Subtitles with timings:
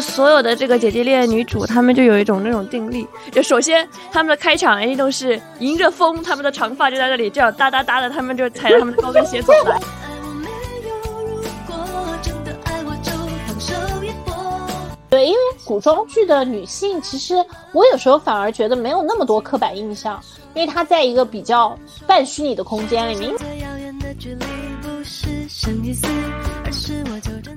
[0.00, 9.78] 就是所有的这个姐弟恋女主，她们就有一种那种定力，就首先她们的开场一定都是迎着风，她们的长发就在那里这样哒哒哒的，她们就踩着她们的高跟鞋走来。
[15.10, 17.34] 对，因为古装剧的女性，其实
[17.72, 20.18] 我有时候反而觉得没有那么多刻板印象，
[20.54, 23.34] 因为她在一个比较半虚拟的空间里面。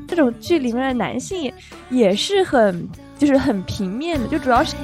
[0.06, 1.54] 这种剧里面的男性也
[1.94, 2.90] 也是很，
[3.20, 4.76] 就是很平面的，就主要是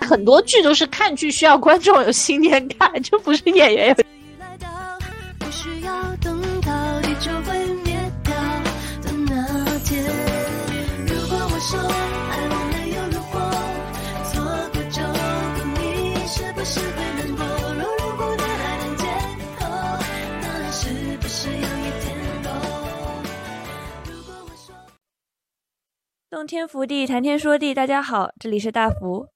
[0.00, 4.04] 很多剧都是看剧需要观众有信念感，就不是演员有。
[26.36, 27.72] 洞天福地，谈天说地。
[27.72, 29.30] 大家好，这里是大福。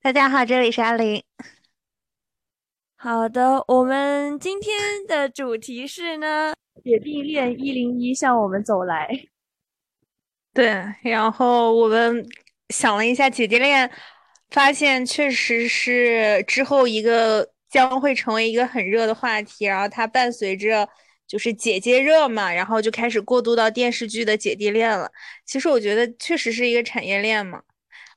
[0.00, 1.20] 大家好，这里是阿玲。
[2.94, 9.10] 好的，我们今天的主题是呢，姐弟恋一零一向我们走来。
[10.54, 12.24] 对，然后我们
[12.68, 13.90] 想了一下姐弟恋，
[14.50, 20.88] 发现确实是之后一个将会成为一个很热的话题，然后它伴随着。
[21.32, 25.10] 就是姐姐热嘛，然后就开始过渡到电视剧的姐弟恋了。
[25.46, 27.62] 其实我觉得确实是一个产业链嘛，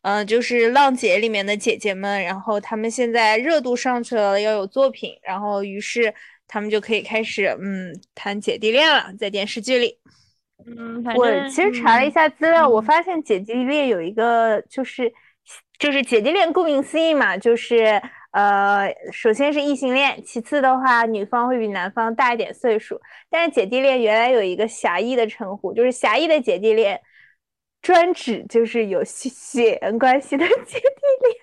[0.02, 6.13] 嗯，就是浪姐里面的姐姐们，然后她们现在热度上去了，要有作品，然后于是
[6.45, 9.97] 她们就可以开始嗯谈姐弟恋了，在电视剧里。
[10.66, 15.09] 嗯，我其实查了一下资料，我发现姐弟恋有一个就是
[15.80, 18.02] 就是姐弟恋，顾名思义嘛，就是。
[18.36, 22.99] 呃，首先是异性恋，其次的话，女方会比男方大一点岁数。
[23.30, 27.02] 但是姐弟恋原来有一个狭义的称呼，就是狭义的姐弟恋，
[27.81, 30.81] 专指就是有血缘关系的姐弟
[31.21, 31.36] 恋。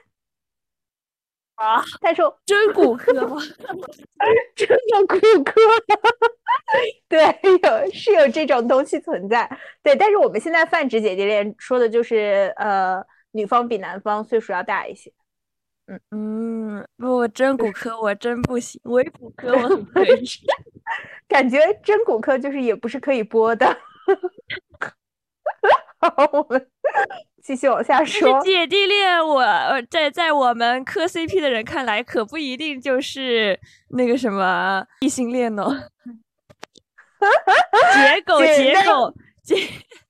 [1.56, 3.38] 啊，他说真骨科吗？
[4.54, 5.60] 真的骨科？
[7.08, 7.24] 对，
[7.62, 9.48] 有是有这种东西存在。
[9.82, 15.12] 对，但是我们现在泛指姐弟恋，说的就是呃，女方比男方岁数要大一些。
[15.86, 20.24] 嗯嗯，不，真骨科我真不行，微骨科我很可以。
[21.26, 23.66] 感觉真骨科就是也不是可以播的。
[25.98, 26.68] 好，我们
[27.42, 28.40] 继续往下说。
[28.42, 29.42] 姐弟恋，我
[29.90, 33.58] 在在我们磕 CP 的人看来，可不一定就是
[33.90, 35.90] 那个什么异性恋哦。
[37.94, 39.16] 结狗结狗结，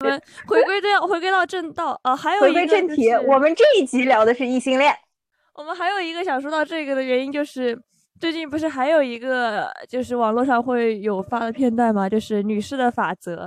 [0.00, 4.94] 我们 回归到回归到正道啊，还有回归正题，我们这一集聊的是异性恋。
[5.54, 7.78] 我们还有一个想说到这个的原因，就是
[8.20, 12.09] 最近不是还有一个，就是网络上会有发的片段嘛？
[12.09, 13.47] 就是《女士的法则》，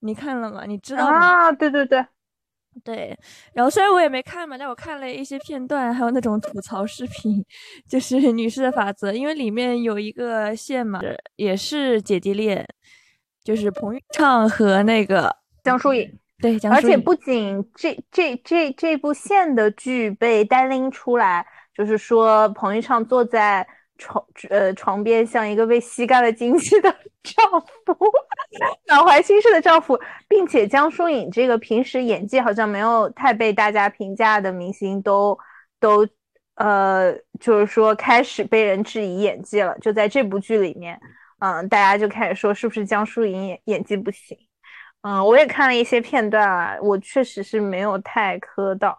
[0.00, 0.64] 你看了吗？
[0.66, 1.16] 你知道吗？
[1.16, 2.04] 啊，对对对，
[2.84, 3.18] 对。
[3.52, 7.44] 然后虽然我也没看嘛，但我看了一些片段，还有那种吐槽视频，
[7.88, 11.00] 就是《女士的法则》，因为里面有一个线嘛，
[11.36, 12.64] 也是姐弟恋，
[13.44, 16.18] 就是彭昱畅和那个 江疏影。
[16.40, 23.66] 对，而且不仅这这这这部线的剧被单拎出来，就是说彭昱畅坐在
[23.96, 27.46] 床呃床边像一个被吸干了精气的 丈
[27.86, 27.96] 夫，
[28.88, 35.38] 满怀心事的丈夫，并且江疏影这个平时演技好像没有太被大家评价的明星，都
[35.80, 36.06] 都
[36.56, 39.78] 呃就是说开始被人质疑演技了。
[39.78, 41.00] 就在这部剧里面，
[41.44, 44.34] 嗯，大家就开始说是不是江疏影演演技不行。
[45.02, 48.98] 嗯，我也看了一些片段啊，我确实是没有太磕到。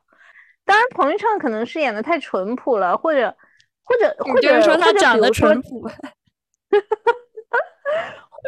[0.64, 3.36] 当然，彭昱畅可能是演的太淳朴了，或者
[3.84, 5.90] 或者或者说他长得淳 朴，或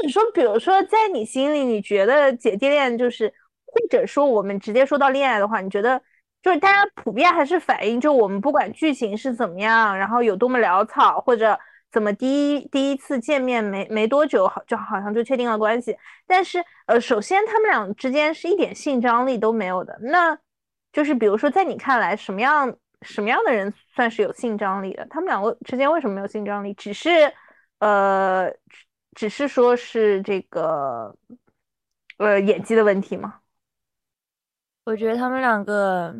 [0.03, 3.33] 者说，比如说，在你心里，你觉得姐弟恋就是，
[3.65, 5.99] 或者说我们直接说到恋爱的话，你觉得
[6.43, 11.59] 就是大家普遍还是反映，就我们不管剧情是怎么样，然后有多么潦草，或者。
[11.97, 15.97] 怎么第一第一次见面没没多久，好就好像就确定了关系？
[16.27, 19.97] 但是呃，首先他们俩之间是一点性张力都没有的。
[19.99, 20.37] 那
[20.93, 25.07] 就是比如说，在你看来，什么样什么样的人算是有性张力的？
[25.09, 26.71] 他们两个之间为什么没有性张力？
[26.75, 27.33] 只是
[27.79, 28.47] 呃，
[29.15, 31.15] 只是说是这个
[32.17, 33.39] 呃演技的问题吗？
[34.83, 36.15] 我觉得他们两个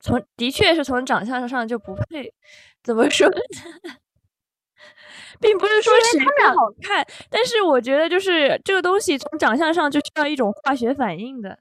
[0.00, 2.34] 从的确是从长相上就不配，
[2.82, 3.36] 怎么说呢？
[5.40, 11.58] 并不是说谁更好看，但是我觉得就是这个东西从长相上就需要一种化学反应的，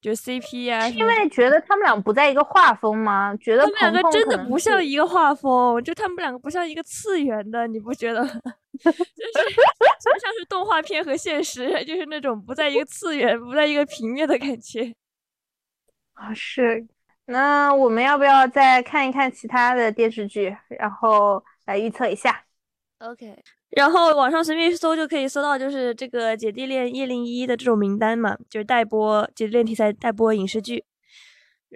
[0.00, 0.88] 就 CP 啊。
[0.88, 3.34] 因为觉得他们俩不在一个画风吗？
[3.36, 8.22] 觉得他们两个真的不像一个画风，就他们两个不像一个次元的，你不觉得？
[8.76, 8.98] 就是
[10.04, 14.94] 就像是动画片和现实，就是那种不在一个次元、不在一个平面的感觉。
[16.14, 16.86] 啊，是。
[17.28, 22.44] 那我们要不要再看一看其他的电视剧，然后来预测一下
[22.98, 23.42] ？OK。
[23.70, 30.84] 然后网上随便一搜就可以搜到，就是这个《姐弟恋一零一》的这种名单嘛，就是待播姐弟恋题材待播影视剧。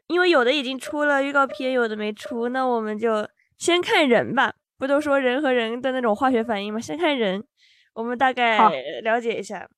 [0.07, 3.29] 因为有的已经出了预告片，有的没出，那我们就
[3.59, 4.55] 先看人吧。
[4.79, 6.81] 不都说人和人的那种化学反应吗？
[6.81, 7.45] 先看人，
[7.93, 8.59] 我们大概
[9.03, 9.69] 了解一下。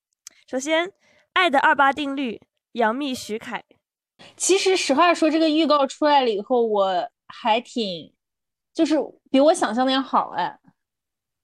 [0.46, 0.86] 首先，
[1.32, 2.36] 《爱的二八定律》，
[2.72, 3.64] 杨幂、徐凯。
[4.36, 8.14] 其实实话说，这个预告出来了以后，我还挺，
[8.72, 8.96] 就是
[9.30, 10.56] 比我想象的要好哎。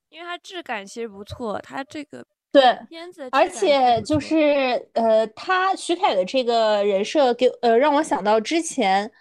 [0.09, 9.11] 因为它质感其实不错，它这个对片子，而且就是呃，他徐凯的这个人设给呃让我想到之前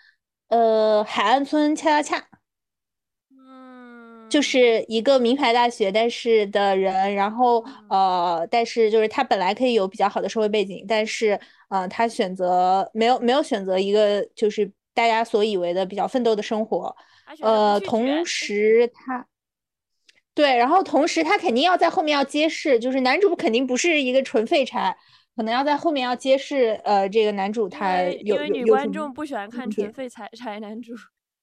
[0.48, 2.28] 呃海岸村恰恰恰，
[3.30, 11.38] 嗯，就是一个名牌大学但是的人，然后呃，但是就是他本来可以有比较好的社会背景，但是
[11.68, 16.96] 呃，他选择没有没有选择一个就是大家所以为的比较奋斗的生活，
[17.42, 19.26] 呃，同时他。
[20.38, 24.96] 对，然后同时他肯定要在后面要揭示，就是男主肯定不是一个纯废柴，
[25.34, 30.94] 可能要在后面要揭示，呃，这个男主他有有女观众不喜欢看纯废柴 柴男主。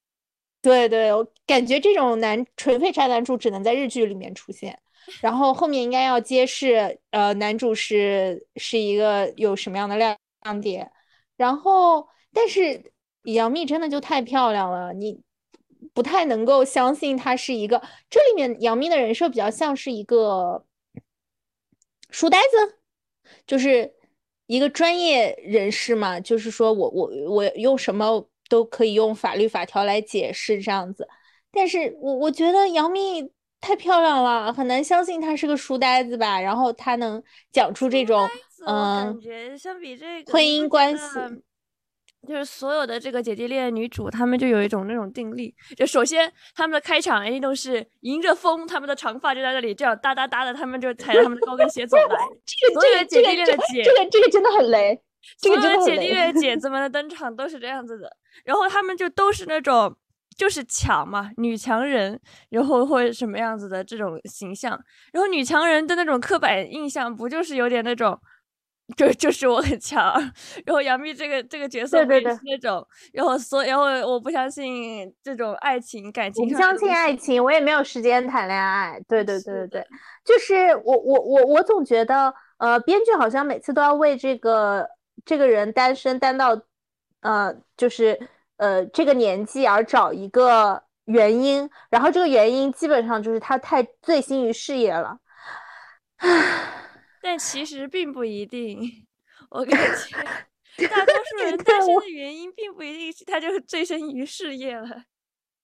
[0.63, 4.79] 对对，我感觉这种男纯废柴男主只能在日剧里面出现，
[5.19, 10.89] 然后后面应该要揭示，呃，男主是是一个有什么样的亮亮点，
[11.35, 12.93] 然后但是
[13.23, 15.19] 杨幂真的就太漂亮了，你。
[15.95, 20.65] 不太能够相信他是一个，这里面杨幂的人设比较像是一个
[22.09, 22.79] 书呆子，
[23.47, 23.93] 就是
[24.45, 31.07] 一个专业人士嘛，就是说我我我用什么都可以用法律法条来解释这样子，
[31.49, 33.31] 但是我我觉得杨幂
[33.61, 38.29] 太漂亮了，很难相信她是个书呆子吧，然后她能讲出这种
[38.67, 41.03] 嗯，感觉相比这个婚姻关系。
[42.25, 45.53] 就是所有的这个姐弟恋女主，她们就有一种那种定力。
[45.77, 52.17] 就首先，她们的开场一定都是迎着风，她们的长发就在那里这样哒哒哒的，她们就踩着她们的高跟鞋走来。
[52.45, 54.99] 这个这个姐弟恋的姐，这个这个真的很雷。
[55.37, 58.09] 所有的姐弟恋姐 子们的登场都是这样子的，
[58.43, 59.95] 然后她们就都是那种
[60.37, 62.19] 就是强嘛，女强人，
[62.49, 64.79] 然后或者什么样子的这种形象。
[65.13, 68.19] 然后女强人的那种刻板印象，不就是有点那种。
[68.95, 70.13] 就就是我很强，
[70.63, 79.01] 然后杨幂这个这个角色也是那种，然后所然后我不相信这种爱情感情，不相信爱情，我也没有时间谈恋爱。
[79.07, 79.87] 对对对对对，
[80.23, 84.87] 就是我我我我总觉得，呃，编剧好像每次都要为这个
[85.25, 86.55] 这个人单身单到，
[87.21, 95.17] 呃，就是呃这个年纪而找一个原因，然后这个原因基本上就是他太醉心于事业了，
[96.17, 96.84] 唉。
[97.25, 99.07] 但其实并不一定，
[99.49, 100.15] 我感觉
[100.87, 105.05] 大多数人单身的原因并不一定是他就醉身于事业了。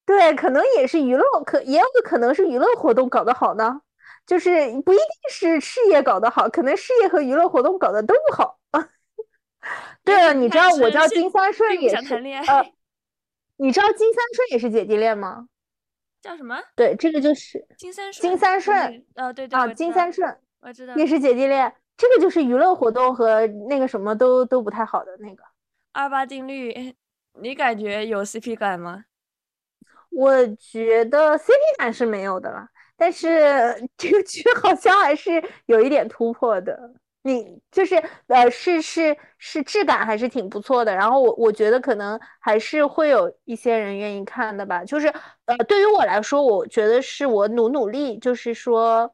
[0.03, 3.81] 对，可能也是娱乐，可也有可能是娱乐活动搞得好呢。
[4.25, 4.49] 就是
[4.81, 8.59] 不一定是事业搞得好，可能事业和娱乐活动搞得都不好。
[10.03, 12.15] 对了，你知道我叫金三顺也是
[12.47, 12.73] 呃，
[13.57, 15.47] 你知道金三顺也是姐弟恋吗？
[16.23, 16.59] 叫什么？
[16.75, 18.29] 对，这个就是金三顺。
[18.31, 20.35] 金三顺，呃，对对啊，金三顺。
[20.61, 25.43] 我知道也是姐弟恋，这个就是娱乐活动和那个什么都都不太好的那个
[25.93, 26.95] 二八定律，
[27.41, 29.05] 你感觉有 CP 感吗？
[30.09, 36.93] 我觉得 CP 感是没有的了，但是这个剧 好像还是有一点突破的。
[37.23, 37.95] 你就是
[38.27, 40.93] 呃，是是是质感还是挺不错的。
[40.93, 44.83] 然后我我觉得可能还是会有一些人愿意看的吧。
[44.83, 45.07] 就是
[45.45, 49.11] 呃，对于我来说，我觉得是我努努力，就是说。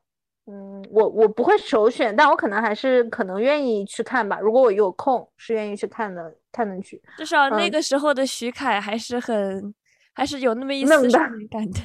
[0.50, 4.40] 嗯，我我不会首选，但我可能还是可能愿意去看吧。
[4.40, 7.02] 如果我有空，是愿意去看的，看的去。
[7.18, 9.76] 至少那个时候的徐凯还是很，
[10.14, 11.82] 还是有那么一丝少女感的。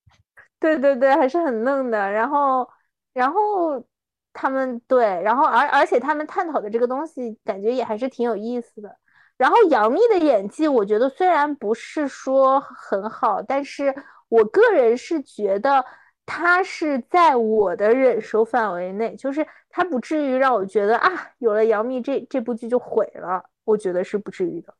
[0.58, 2.10] 对对对，还是很嫩的。
[2.10, 2.66] 然后，
[3.12, 3.84] 然后
[4.32, 8.96] 他们对，然后而而且他们探讨的这个东西，感觉也还是挺有意思的。
[9.36, 13.94] 然后杨幂的演技，我觉得虽然不是说很好，但是
[14.30, 15.84] 我个人是觉得。
[16.30, 24.74] 他是在我的忍受范围内，就是他不至于让我觉得啊，有了杨幂这这部剧就毁了，我觉得是不至于的。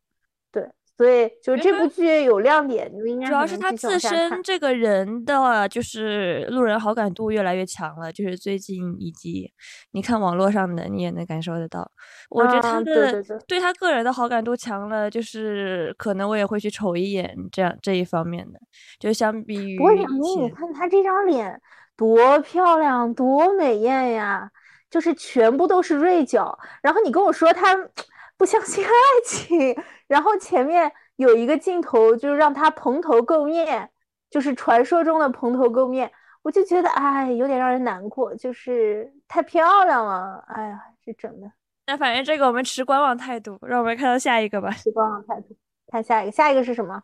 [0.98, 8.12] 对，所以就这部剧有亮点，就应该主要是他自身这个人的，就是路人好感度越来越强了。
[8.12, 9.48] 就是最近以及
[9.92, 11.88] 你看网络上的，你也能感受得到。
[12.30, 18.58] 我觉得他的对他个人的好感度强了，就是可能我也会去瞅一眼这样这一方面的。
[18.98, 21.60] 就相比于不过杨幂，你看他这张脸
[21.96, 24.50] 多漂亮，多美艳呀！
[24.90, 26.58] 就是全部都是锐角。
[26.82, 27.76] 然后你跟我说他
[28.38, 28.90] 不相信爱
[29.24, 29.76] 情，
[30.08, 33.88] 然后前面有一个镜头就是让他蓬头垢面，
[34.30, 36.10] 就是传说中的蓬头垢面，
[36.42, 41.52] 我就觉得哎，有点让人难过，就是太漂亮了，哎呀，这整的。
[41.86, 44.70] 那反正这个我们持观望态度，让我们看到下一个吧。
[44.72, 47.02] 持观望态度，看下一个，下一个是什么？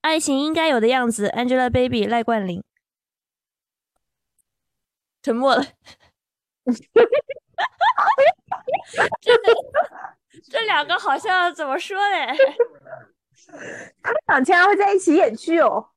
[0.00, 2.62] 爱情应该有的样子，Angelababy 赖冠霖。
[5.22, 5.64] 沉默了。
[9.20, 9.32] 这
[10.50, 12.26] 这两个好像怎么说嘞？
[14.02, 15.88] 他们俩竟然会在一起演剧哦！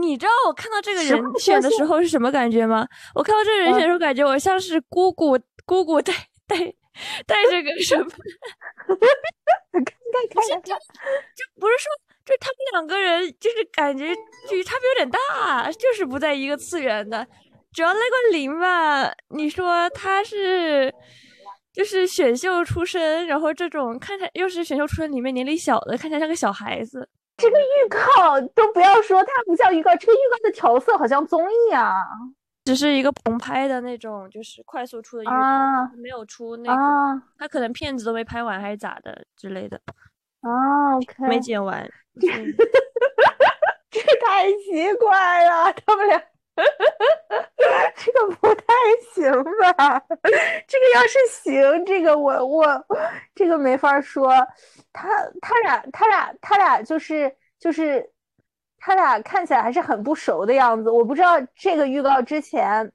[0.00, 2.86] 你知道我看到这个人选的时候是什么感觉吗？
[3.14, 6.12] 我看到这个人选的时候，感觉我像是姑姑姑姑带
[6.46, 6.56] 带
[7.26, 8.04] 带着个什么？
[9.70, 11.90] 看看看，就不是说，
[12.24, 14.14] 就他们两个人就是感觉
[14.48, 17.26] 距离差别有点大，就是不在一个次元的。
[17.72, 20.92] 主要那个林吧，你说他是
[21.78, 27.08] 就是选秀出身，然后这种看起来又是选秀出身里面年龄小的，看起来像个小孩子。
[27.36, 31.94] 这个预告都不要说，它不像预告，这个预告的调色好像综艺啊，
[32.64, 35.32] 只是一个棚拍的那种，就是快速出的预告，
[36.02, 39.80] 没有出那个，他可能片子都没拍完还是咋的之类的。
[40.40, 41.88] 啊，OK，没剪完。
[43.88, 46.20] 这太奇怪了，他们俩。
[47.96, 48.64] 这个不太
[49.12, 49.30] 行
[49.76, 50.02] 吧？
[50.66, 52.86] 这个要是行，这个我我
[53.34, 54.32] 这个没法说。
[54.92, 55.08] 他
[55.40, 58.10] 他俩他俩他俩就是就是
[58.78, 60.90] 他俩看起来还是很不熟的样子。
[60.90, 62.90] 我不知道这个预告之前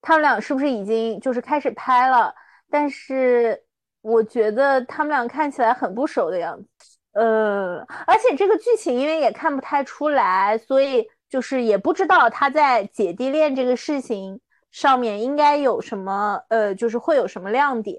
[0.00, 2.34] 他们俩是不是已经就是开始拍了，
[2.70, 3.60] 但是
[4.02, 6.68] 我觉得他们俩看起来很不熟的样子。
[7.12, 11.08] 呃，而且这个剧情因为也看不太出来，所以。
[11.28, 14.40] 就是也不知道他在姐弟恋这个事情
[14.70, 17.98] 上面应该有什么，呃，就是会有什么亮点，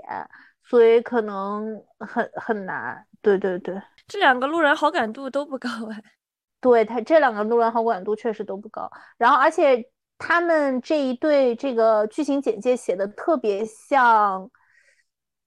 [0.63, 3.05] 所以可能很很难。
[3.21, 6.01] 对对对，这两个路人好感度都不高哎。
[6.61, 8.89] 对他这两个路人好感度确实都不高。
[9.17, 14.49] 然后而且他们这一对这个剧情简介写的特别像，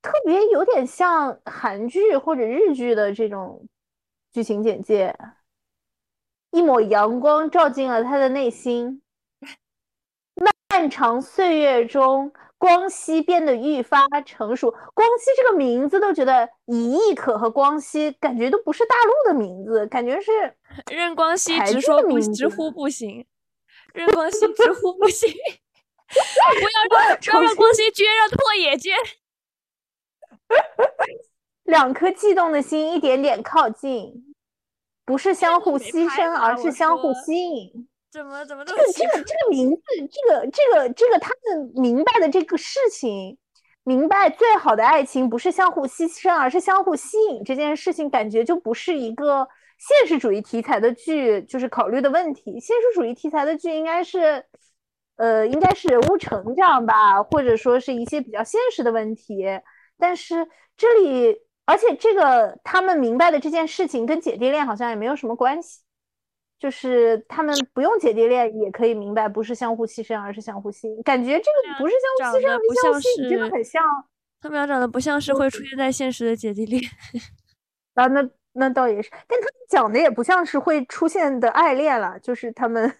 [0.02, 3.66] 特别有点像韩剧或者日剧的这种
[4.32, 5.16] 剧情简介。
[6.50, 9.02] 一抹阳光照进了他的内心，
[10.34, 14.70] 漫长岁月中，光熙变得愈发成熟。
[14.94, 20.30] 光熙这个名字都觉得，以亦可和光熙感觉都不是大陆的名字，感觉是
[20.90, 23.26] 任光熙直说不直呼不行，
[23.94, 25.30] 任光熙直呼不行，
[26.10, 28.92] 不要让让光熙撅，让拓也撅。
[31.62, 34.29] 两颗悸动的心一点点靠近。
[35.04, 37.88] 不是相互牺牲，而是相互吸引。
[38.12, 43.38] 怎么怎么这个这个这个名字，这个这个这个他们明白的这个事情，
[43.84, 49.46] 明白最好的爱情不是相互牺牲，而是相互吸引这件事情，感觉就不是一个
[49.78, 52.58] 现实主义题材的剧，就是考虑的问题。
[52.58, 54.44] 现实主义题材的剧应该是，
[55.16, 59.44] 呃，应该是人物成长吧，或者说是一些比较现实的问题。
[59.98, 61.36] 但是这里。
[61.70, 65.82] 而且这个他们明白的这件事情跟姐弟恋好像也没有什么关系，
[66.58, 71.00] 就是他们不用姐弟恋也可以明白，不是相互牺牲，而是相互吸引。
[71.04, 73.80] 感觉这个不是相互牺牲，不相互吸引，真的很像。
[74.40, 76.82] 他们俩长得不像是会出现在现实的姐弟恋
[77.94, 82.92] 啊，那那倒也是，但他们讲的也不像是会出现的爱恋了，就是他们，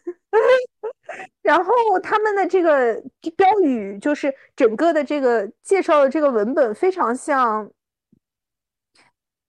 [1.42, 3.02] 然后他们的这个
[3.36, 7.68] 标语，就是整个的这个介绍的这个文本非常像。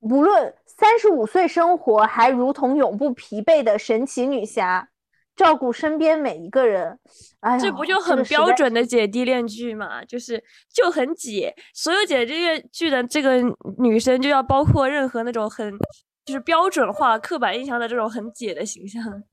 [0.02, 4.90] 无论三十五岁生活还如同永不疲惫的神奇女侠，
[5.36, 7.00] 照顾身边每一个人。
[7.40, 10.04] 哎，这不就很标准的姐弟恋剧吗？
[10.04, 10.44] 就是
[10.74, 13.42] 就很姐，所有姐弟恋剧的这个
[13.78, 15.78] 女生就要包括任何那种很
[16.26, 19.24] 就是标准化、刻板印象的这种很姐的形象。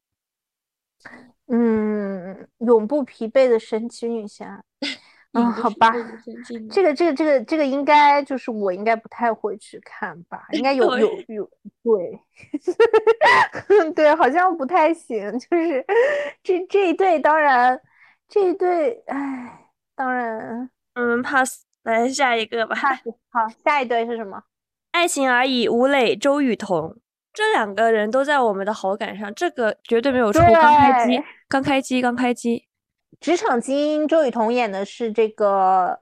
[1.50, 4.62] 嗯，永不疲惫的神奇女侠。
[5.32, 5.92] 嗯，好吧，
[6.70, 11.50] 这个这个这个这个应该就是我应该不太会去看吧，应该 有有有
[11.84, 12.18] 对，
[13.94, 15.84] 对，好像不太行，就是
[16.42, 17.78] 这这一对，当然
[18.28, 22.74] 这一对，哎，当然，嗯，pass，来下一个吧。
[22.74, 24.42] pass， 好，下一对是什么？
[24.92, 26.96] 爱情而已，吴磊、周雨彤
[27.32, 30.40] 这两个人都在我们的好感上，这个绝对没有错。
[30.40, 32.67] 刚开机，刚开机，刚开机。
[33.20, 36.00] 职场精英周雨彤演的是这个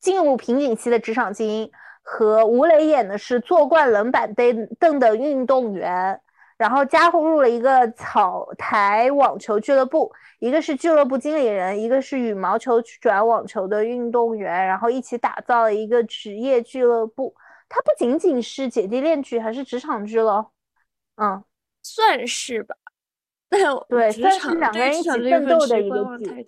[0.00, 1.70] 进入瓶颈期的职场精英，
[2.02, 6.20] 和吴磊演的是坐惯冷板凳凳的运动员。
[6.56, 17.34] 然后加入了一个草台网球俱乐部，一个是俱乐部经理人，一个是羽毛球转网球的运动员，然后一起打造了一个职业俱乐部。
[17.66, 20.50] 它不仅仅是姐弟恋剧，还是职场剧了。
[21.16, 21.42] 嗯，
[21.82, 22.76] 算是吧。
[23.88, 26.46] 对，职场两个人一起奋斗的一个剧。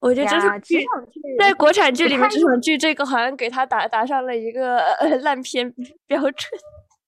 [0.00, 4.82] 我觉得这是职场剧，在国产剧里面，职场剧这个好像给他打打上了一个
[5.22, 5.70] 烂片
[6.06, 6.34] 标准。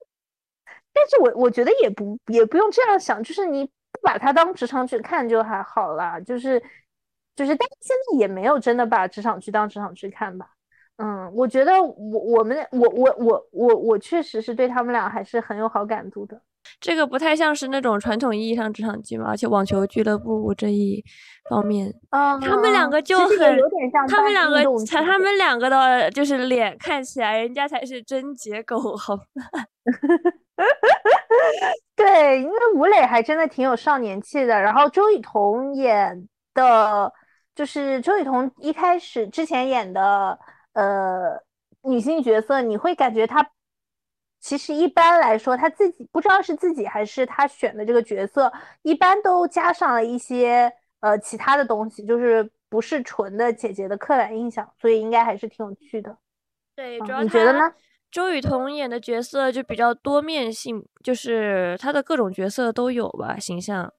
[0.92, 6.60] 但是我我觉得也不也不用这样想，就是你不把它当职场剧看就还好啦，就是
[7.34, 10.50] 就是，但是现在也没有真的把职场剧当职场剧看吧。
[10.96, 16.40] 嗯，我觉得我我们我我我我我确实是对他们俩还是很有好感度的。
[16.80, 21.02] 这个不太像是那种传统意义上职场剧嘛，而且网球俱乐部这一
[21.48, 29.22] 方面，嗯，他们两个就很有点像他们两个才他们两个的就是脸看起来，人家才是真结狗，好吗？
[31.96, 37.12] 对，因为吴磊还真的挺有少年气的，然后周雨彤演的，
[37.54, 40.38] 就是周雨彤一开始之前演的
[40.74, 41.38] 呃
[41.82, 43.46] 女性角色，你会感觉她。
[44.42, 56.18] 其实一般来说，他自己不知道是自己还是他选的这个角色，一般都加上了一些呃其他的东西，就是不是纯的姐姐的刻板印象，所以应该还是挺有趣的。
[56.74, 57.60] 对，主要你觉得呢？
[58.10, 63.90] 周雨彤演的角色就比较多面性，就是她的各种角色都有吧，形象。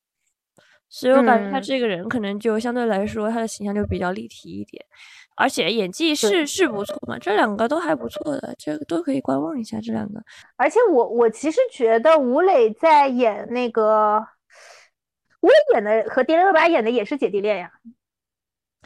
[0.89, 4.85] 所以我感觉她这个人可能就相对来说，她的形象就比较立体一点。
[5.35, 10.21] 而且演技是是不错嘛，这两个都还不错的，这个都可以观望一下这两个。
[10.55, 14.25] 而且我我其实觉得吴磊在演那个，
[15.41, 17.71] 吴磊演的和迪丽热巴演的也是姐弟恋呀。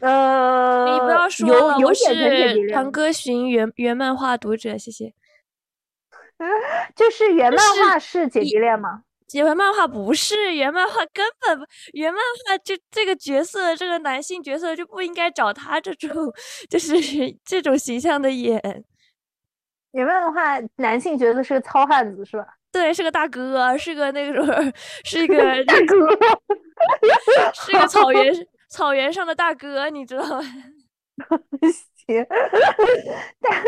[0.00, 5.12] 呃，你不要说了，我是唐歌寻原原漫画读者，谢谢。
[6.94, 9.02] 就是原漫画是姐弟恋吗？
[9.34, 16.10] 原漫画不是原漫画，根本原漫画就这个角色，这个男性角色就不应该找他这种，
[16.70, 16.94] 就是
[17.44, 18.58] 这种形象的演。
[19.92, 22.46] 原漫画，男性角色是个糙汉子是吧？
[22.72, 24.46] 对，是个大哥，是个那种，
[25.04, 25.36] 是一个
[25.66, 26.08] 大哥，
[27.54, 30.42] 是个草原 草原上的大哥，你知道吗？
[32.06, 32.26] 行，
[33.40, 33.62] 但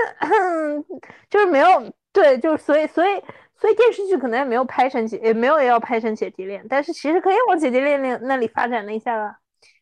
[1.28, 3.22] 就是没有对，就是所以所以。
[3.60, 9.36] 所以电视剧可能也没有拍成姐，也没有要拍成姐弟恋，但是其实可以往姐弟恋那那里发展了一下了。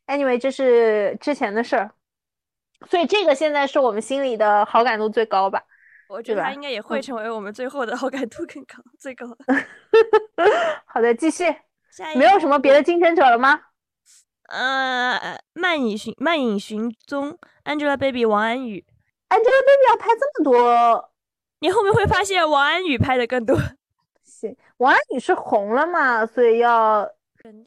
[0.07, 1.91] Anyway，这是之前的事儿，
[2.91, 5.63] 所以这个现在是我们心里的好感度最高吧？
[6.09, 9.37] 我觉得他应该也会成为我们最后的好感度更高、最高的。
[10.87, 11.45] 好的，继续。
[12.17, 13.61] 没有什么别的竞争者了吗？
[14.49, 18.87] 呃，慢影寻慢影寻踪，Angelababy 王安宇
[19.29, 21.08] ，Angelababy 要拍这么多。
[21.61, 23.57] 你后面会发现王安宇拍的更多。
[24.23, 27.11] 行，王安宇是红了嘛，所以要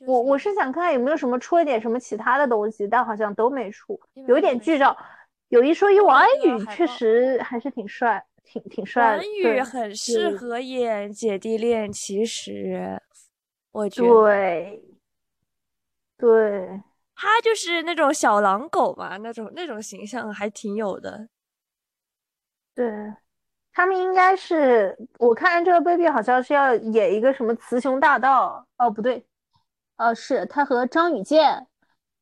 [0.06, 4.96] 我我是想看看有没有什么出了点什么其他的东西，但好像都没出，有点剧照。
[5.50, 9.04] 有一说一，王安宇确实还是挺帅，挺挺帅。
[9.04, 13.02] 王安宇很适合演姐弟恋，其实
[13.72, 14.84] 我觉得对，
[16.18, 16.82] 对，
[17.16, 21.28] 他就是那种小狼狗嘛，那种那种形象还挺有的，
[22.74, 23.14] 对。
[23.74, 29.26] 他们应该是，我看这个 baby 好像是要演一个什么雌雄大盗哦，不对，
[29.96, 31.68] 呃，是他和张雨健，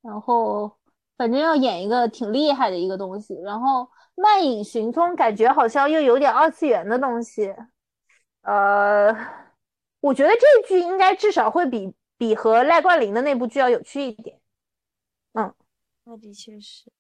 [0.02, 0.78] 然后
[1.18, 3.34] 反正要演一个挺厉害的一个东西。
[3.42, 7.54] 然后漫影寻踪感觉好像又有点二次元的东西，
[8.44, 9.12] 呃，
[10.02, 14.40] 我觉得这剧应该至少会比比和赖冠霖的那部剧要有趣一点。
[15.34, 15.54] 嗯，
[16.04, 16.92] 那的确是。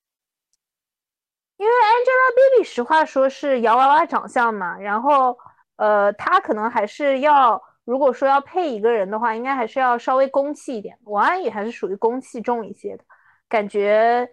[1.59, 5.37] 因为 Angelababy 实话说是洋娃娃长相嘛，然后
[5.75, 10.97] 呃，她可能还是要，如果说要配一个人的话，应该还是要稍微攻气一点。
[11.03, 13.03] 王安宇还是属于攻气重一些的
[13.49, 14.29] 感觉，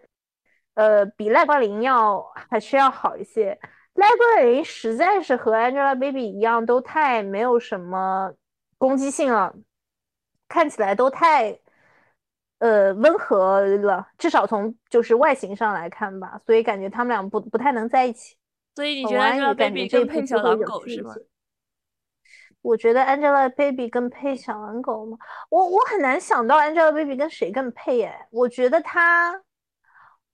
[0.74, 3.58] 呃，比赖冠霖要还是要好一些。
[3.94, 8.32] 赖冠霖实在是和 Angelababy 一样，都太没有什么
[8.78, 9.52] 攻击性了，
[10.48, 11.58] 看起来都太。
[12.58, 18.36] 呃，温和了，至少从就是外形上来看吧，所以感觉他们俩不不太能在一起。
[18.74, 21.14] 所以你觉得 Angelababy 更配小狼狗是吗？
[22.62, 25.18] 我觉得 Angelababy 更配小狼狗吗？
[25.50, 28.26] 我我很难想到 Angelababy 跟谁更配哎。
[28.30, 29.42] 我觉得她，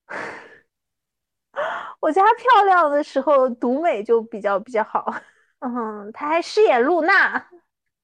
[2.00, 5.12] 我觉得她漂亮的时候独美就比较比较好。
[5.60, 7.48] 嗯，她还饰演露娜，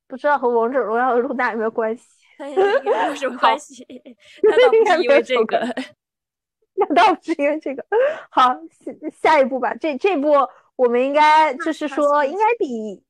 [0.07, 2.18] 不知道和王者荣耀的露娜有没有关系？
[2.38, 3.87] 没有什么关系，
[4.42, 5.74] 那倒不是 因为这个？
[6.74, 7.85] 那倒不是因为这个？
[8.31, 9.74] 好，下下一步吧。
[9.74, 10.33] 这这步
[10.77, 13.03] 我们应该就是说，应该比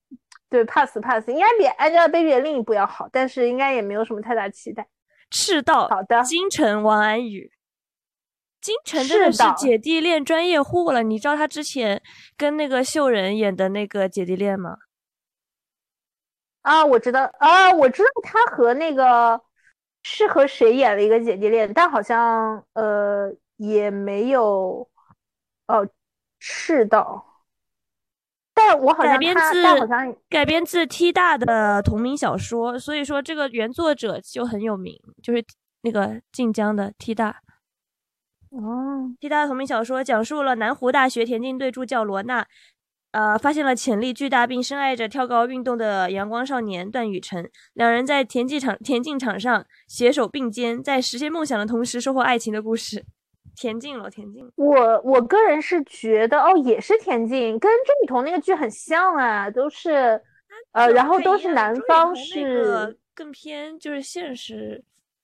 [0.48, 4.88] 对 pass pass，应该比 Angelababy 的另一部要好，但是应该也没有什么太大期待。
[5.30, 7.52] 赤道，好的，金晨王安宇，
[8.62, 11.02] 金晨真的是姐弟恋专业户了。
[11.02, 12.00] 你知道他之前
[12.38, 14.78] 跟那个秀仁演的那个姐弟恋吗？
[16.68, 19.40] 啊，我知道啊，我知道他和那个
[20.02, 24.86] 是和谁演了一个姐弟恋，但好像呃也没有
[25.66, 25.88] 哦，
[26.38, 27.24] 赤道。
[28.52, 35.42] 但我好像改编自但好像改编自 T 大的同名小说，所以说这个原作者就很有名，就是
[35.82, 37.40] 那个晋江的 T 大。
[38.50, 42.46] 哦，T 大的同名小说讲述了南湖大学田径队助教罗娜，
[43.18, 53.04] 呃，发现了潜力巨大并深爱着跳高运动的阳光少年段雨辰，两人在田径场田径场上携手并肩，在实现梦想的同时收获爱情的故事。
[53.56, 54.48] 田径了，田径。
[54.54, 60.22] 我我个人是觉得，哦，也是田径，跟钟雨彤那个剧很像啊，都是，
[60.70, 64.80] 呃，然后都是男方是更偏就是现实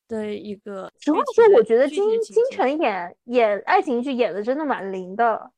[0.08, 0.90] 的一个。
[0.98, 5.52] 实话说，我觉得金金晨演演爱情剧演的真的蛮灵的。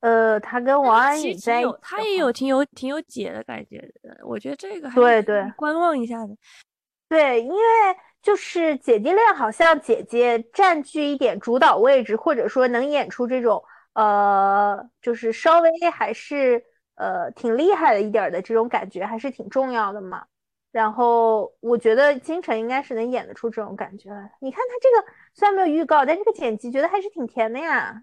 [0.00, 6.36] 呃，他跟王安宇在，他也有挺有挺有姐的感觉的，我觉得这个还对对观望一下的。
[7.08, 7.56] 对，因为。
[8.22, 16.62] 就是姐弟恋，好像姐姐占据一点主导位置，或者说能演出这种呃，就是稍微还是
[16.96, 20.26] 呃挺厉害的一点的这种感觉，还是挺重要的嘛。
[20.70, 24.30] 然后我觉得金晨应该是能演得出这种感觉来。
[24.42, 28.02] 你看他这个虽然没有预告，但这个剪辑觉得还是挺甜的呀。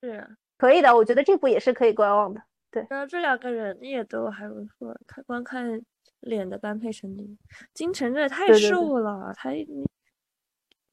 [0.00, 2.42] 是，可以的，我觉得这部也是可以观望的。
[2.70, 5.82] 对，然后这两个人也都还不错，看光看。
[6.20, 7.24] 脸的般配程度，
[7.72, 9.50] 金晨这太瘦了，他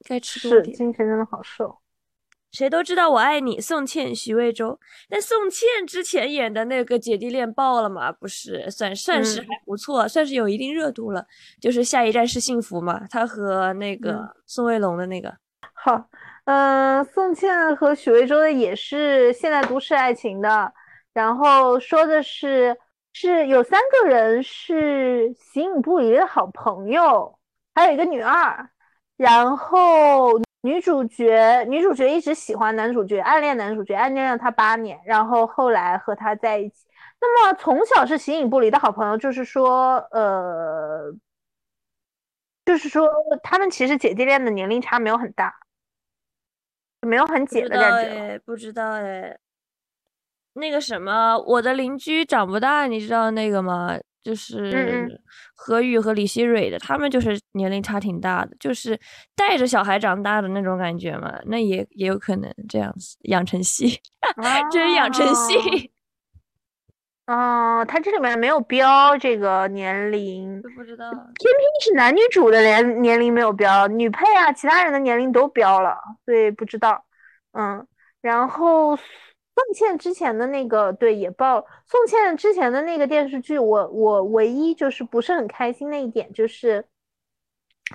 [0.06, 0.76] 该吃多点。
[0.76, 1.78] 金晨真的好瘦。
[2.52, 4.78] 谁都知道我爱你，宋茜、徐魏洲。
[5.08, 8.12] 但宋茜之前演的那个姐弟恋爆了嘛？
[8.12, 11.26] 不是，算算是还不错，算是有一定热度了。
[11.60, 13.04] 就是下一站是幸福嘛？
[13.08, 15.34] 她和那个宋卫龙的那个。
[15.72, 16.08] 好，
[16.44, 20.72] 嗯，宋茜和许魏洲的也是现代都市爱情的，
[21.12, 22.78] 然后说的是。
[23.16, 27.38] 是有三个人是形影不离的好朋友，
[27.72, 28.68] 还有一个女二，
[29.16, 36.86] 然后女主角女主角一直喜欢男主角，暗恋男主角，暗恋了他八年，然后后来和他在一起。
[37.20, 41.14] 那么从小是形影不离的好朋友，就是说，呃，
[42.64, 43.08] 就是说
[43.44, 45.54] 他们其实姐弟恋的年龄差没有很大，
[47.04, 48.40] 没有很解的感觉。
[48.44, 49.36] 不知道哎。
[50.54, 53.98] 那个什么，我的邻居长不大，你知道那个吗？
[54.22, 55.20] 就是
[55.54, 58.98] 何雨和李希蕊的，他们就是年龄差挺大的，就是
[59.36, 61.38] 带着小孩长大的那种感觉嘛。
[61.46, 64.00] 那也也有可能这样子养成系，
[64.72, 65.90] 这是养成系。
[67.26, 71.10] 哦，他这里面没有标这个年龄，不知道。
[71.10, 77.04] 偏偏是男女主的年年龄没有标，女配啊，其他人的年龄都标了，所以不知道。
[77.52, 77.86] 嗯，
[78.20, 78.98] 然后。
[79.56, 86.84] 宋茜之前的那个对也爆，宋茜之前的那个电视剧，我我唯一就是不是很开心的一点就是，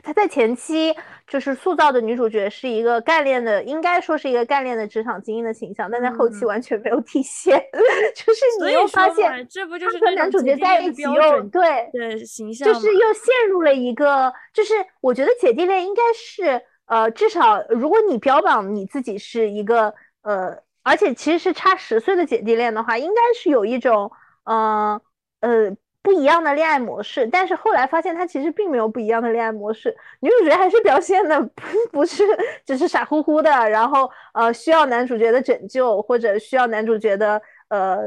[0.03, 0.95] 她在前期
[1.27, 7.59] 就是塑造的女主角是一个干练的，应该说是一个干练的职场精英的形象，但在后期完全没有体现，
[8.15, 20.63] 就是你又发现这不就是跟男主角在一起又对对形象，就是又陷入了一个，就是我觉得姐弟恋应该是呃至少如果你标榜你自己是一个呃。
[20.81, 24.09] 而且其实是差十岁的姐弟恋的话，应该是有一种，
[24.45, 24.99] 嗯
[25.41, 25.75] 呃
[26.09, 27.27] 不一样的恋爱模式。
[27.27, 29.95] 但是后来发现，他其实并没有不一样的恋爱模式。
[30.21, 32.23] 女主角还是表现的 不不是
[32.65, 37.99] 只是傻乎乎的，然后呃需要男主角的拯救，或者需要男主角的呃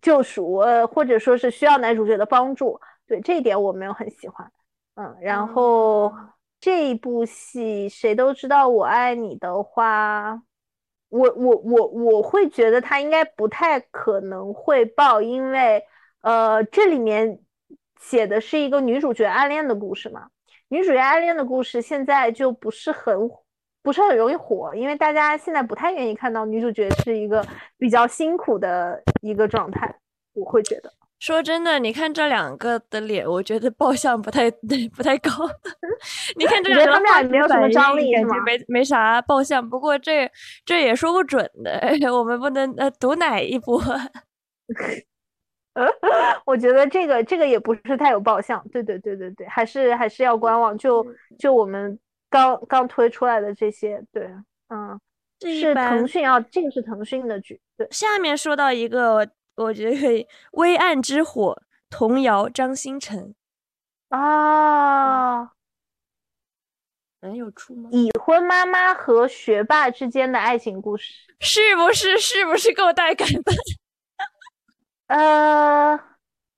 [0.00, 2.80] 救赎，呃或者说是需要男主角的帮助。
[3.06, 4.50] 对这一点我没有很喜欢。
[4.94, 6.10] 嗯，然后
[6.60, 10.40] 这一部戏谁都知道我爱你的话。
[11.10, 15.82] 我我我我会觉得他应该不太可能会爆，因为
[16.22, 17.38] 呃这里面
[18.00, 20.28] 写的是一个女主角暗恋的故事嘛，
[20.68, 23.16] 女主角暗恋的故事现在就不是很
[23.82, 27.44] 不是很容易火，因为大家现在不太愿意看到女主角是一个
[27.78, 29.94] 比较辛苦的一个状态，
[30.34, 30.92] 我会觉得。
[31.18, 34.50] 说真的，你看这两个的脸，我觉得爆相不太
[34.96, 35.30] 不太高。
[36.38, 39.68] 你看这两个，他们俩没有什么张力，感觉没没啥爆相。
[39.68, 40.30] 不过这
[40.64, 41.78] 这也说不准的，
[42.14, 43.78] 我们不能呃毒奶一波。
[46.44, 48.62] 我觉得这个这个也不是太有爆相。
[48.68, 50.76] 对对对对对，还是还是要观望。
[50.76, 51.06] 就
[51.38, 54.30] 就我们刚刚推出来的这些，对，
[54.68, 55.00] 嗯，
[55.40, 57.60] 是腾讯啊，这个是腾讯的剧。
[57.76, 59.30] 对，下面说到一个。
[59.56, 60.26] 我觉得可以。
[60.52, 63.34] 微暗之火，童谣，张新成。
[64.08, 65.50] 啊，
[67.20, 67.90] 能有出吗？
[67.92, 72.16] 已婚妈妈和学霸之间的爱情故事，是不是？
[72.16, 73.52] 是不是够带感的？
[75.10, 75.98] 呃，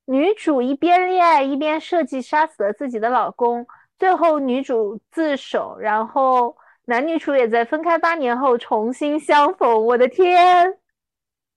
[0.05, 3.67] 女主一边恋爱一边设计杀死了自己的老公，
[3.99, 9.87] 最后女主自首，然后男女主也在分开八年后重新相逢。
[9.87, 10.77] 我的天，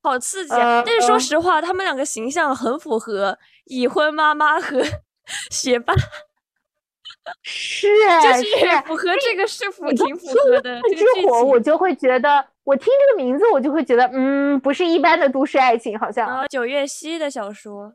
[0.04, 0.82] 好刺激啊！
[0.86, 4.82] 但是说实话，他们两个形象很符合已婚妈妈和
[5.52, 5.94] 学霸。
[7.44, 7.90] 是，
[8.22, 10.80] 就是符合这个是符挺符合的。
[10.82, 16.28] 之火，我就会觉得，我听这个名字，我就会觉得，嗯，不是一般的都市爱情，好像。
[16.28, 17.94] 啊，九月溪的小说。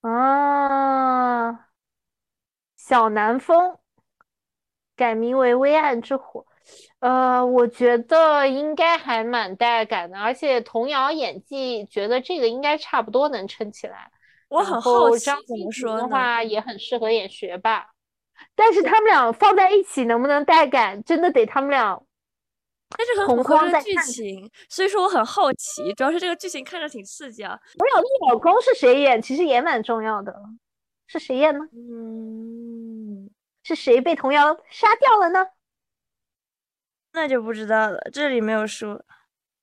[0.00, 1.66] 啊，
[2.76, 3.76] 小南风
[4.96, 6.40] 改名为《微暗之火》。
[7.00, 14.10] 呃，我觉得应该还蛮带感的，而且童谣演技，觉得这个应该差不多能撑起来。
[14.48, 17.88] 我很好奇，张怎么说的话，也很适合演学霸。
[18.54, 22.00] 但是他们俩放在一起能不能带感，真的得他们俩。
[22.96, 27.58] 但是很符合剧情，所以说我很好奇，主要是这个剧情看着挺刺激啊。
[27.76, 29.20] 童谣的老公是谁演？
[29.20, 30.34] 其实也蛮重要的，
[31.06, 31.64] 是谁演呢？
[31.72, 33.30] 嗯，
[33.62, 35.46] 是谁被童谣杀掉了呢？
[37.12, 39.04] 那就不知道了，这里没有说。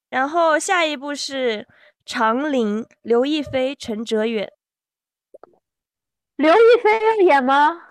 [0.09, 1.59] 然后下一部是
[2.05, 4.51] 《长林》，刘亦菲、陈哲远。
[6.35, 7.81] 刘亦菲要演吗？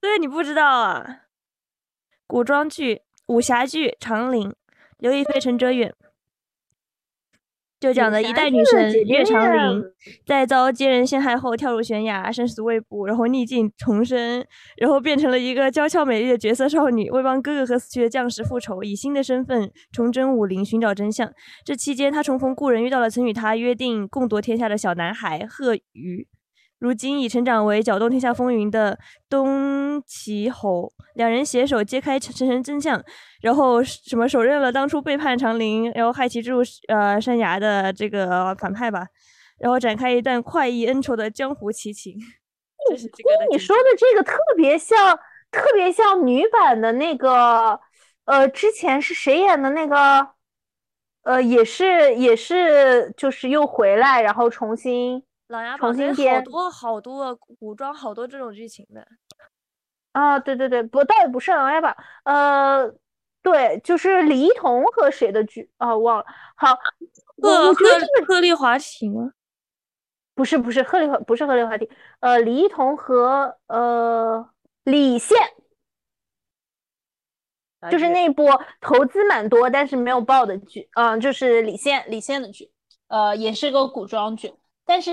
[0.00, 1.22] 对，你不知道啊？
[2.26, 4.50] 古装剧、武侠剧《长陵》，
[4.98, 5.94] 刘亦菲、陈哲远，
[7.78, 9.84] 就讲的一代女神岳长林，
[10.26, 14.44] 在遭奸人陷害后跳入悬崖，生死未卜，然后逆境重生，
[14.76, 21.32] 然后变成了一个娇俏美丽的绝色少女，为帮哥哥和死去的将士复仇，以新的身份重征武林，寻找真相。
[21.64, 26.26] 这期间，她重逢故人，遇到了曾与她约定共夺天下的小男孩贺瑜。
[26.78, 33.02] 如今已成长为搅动天下风云的东齐侯，两人携手揭开陈神真相，
[33.40, 39.06] 然后什么手刃了当初背叛长陵，然后害其坠入呃山崖的这个反派吧，
[39.58, 42.14] 然后展开一段快意恩仇的江湖奇情。
[42.88, 43.30] 这是这个。
[43.50, 45.18] 你说的这个特别像，
[45.50, 47.80] 特别像女版的那个，
[48.24, 50.28] 呃，之前是谁演的那个？
[51.24, 55.22] 呃，也是也是，就是又回来，然后重新。
[55.48, 59.06] 琅琊榜好多好多古装，好多这种剧情的
[60.12, 60.38] 啊！
[60.38, 62.94] 对对对，不，倒也不是琅琊榜，呃，
[63.42, 65.96] 对，就是李一桐和谁的剧啊？
[65.96, 66.26] 忘了。
[66.54, 66.74] 好，
[67.40, 67.84] 贺贺
[68.26, 69.32] 鹤唳华亭吗？
[70.34, 71.88] 不是不是鹤唳不是鹤唳华亭，
[72.20, 74.48] 呃，李一桐和呃
[74.84, 75.36] 李现，
[77.90, 78.46] 就是那部
[78.80, 82.70] 投资蛮多但是没有爆的剧，嗯，就是李现李现的剧，
[83.08, 84.54] 呃，也是个古装剧。
[84.88, 85.12] 但是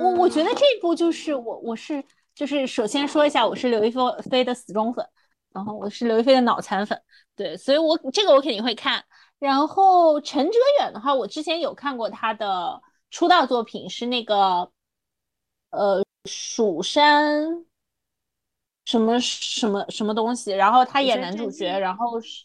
[0.00, 2.02] 我我觉得这部就是我我是
[2.34, 3.92] 就是首先说一下，我是刘亦
[4.30, 5.06] 菲的死忠粉，
[5.52, 6.98] 然后我是刘亦菲的脑残粉，
[7.36, 9.04] 对，所以我这个我肯定会看。
[9.38, 14.70] 然后陈哲远的话，我之前有看过他的出道作品是那个
[15.68, 17.66] 呃蜀山
[18.86, 22.44] 什么什么什么东西，然后他演男主角，然后是。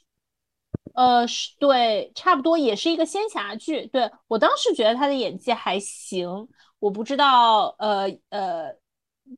[0.97, 3.85] 呃，是对，差不多也是一个仙侠剧。
[3.85, 6.47] 对我当时觉得他的演技还行，
[6.79, 8.75] 我不知道，呃呃，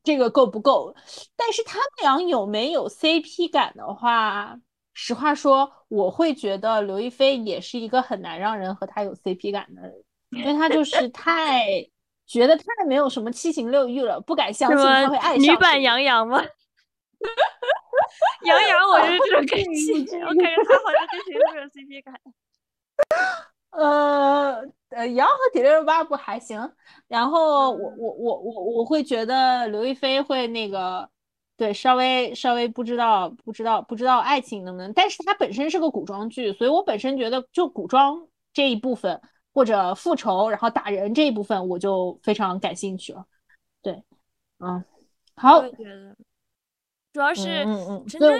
[0.02, 0.94] 这个够不够？
[1.36, 4.58] 但是他们俩有没有 CP 感的话，
[4.94, 9.94] 实话说，我会觉得刘亦菲也是一个很难让人和他有 CP 感的人，
[10.30, 11.86] 因为他就是 太
[12.26, 16.42] 觉得太没有什么七情六欲了，不敢相信他会爱上女版杨洋吗？
[18.44, 19.58] 杨洋，我就是这种感
[20.06, 22.20] 觉，我感觉他好像跟谁都没有 CP 感。
[23.70, 26.72] 呃呃，杨和迪丽热巴不还行？
[27.06, 31.08] 然后我我我我我会觉得刘亦菲会那个，
[31.56, 39.20] 对，稍微稍微不知道不知道不知道爱情能不能，但是它本身是个古装剧，所以我本身觉得就古装这一部分
[39.54, 43.24] 或者复仇然后打人这一部分我就非常感兴趣了。
[43.82, 44.02] 对，
[44.58, 44.84] 嗯，
[45.36, 45.62] 好。
[47.12, 47.64] 主要是
[48.08, 48.30] 陈哲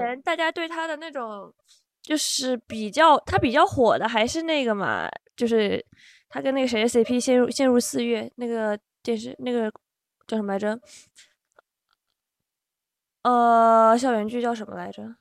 [0.00, 1.52] 远，大家对他的那种
[2.02, 5.84] 就是比较，他比较火的还是那个嘛，就是
[6.28, 9.70] 他跟那个谁的 CP 陷入陷入四月那个电视那个
[10.26, 10.78] 叫什么来着？
[13.22, 15.16] 呃，校园剧叫什么来着？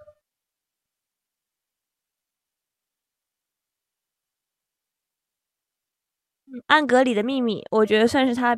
[6.68, 8.58] 暗格里的秘密，我觉得算是他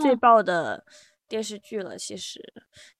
[0.00, 0.84] 最爆的。
[1.32, 2.38] 电视剧了，其实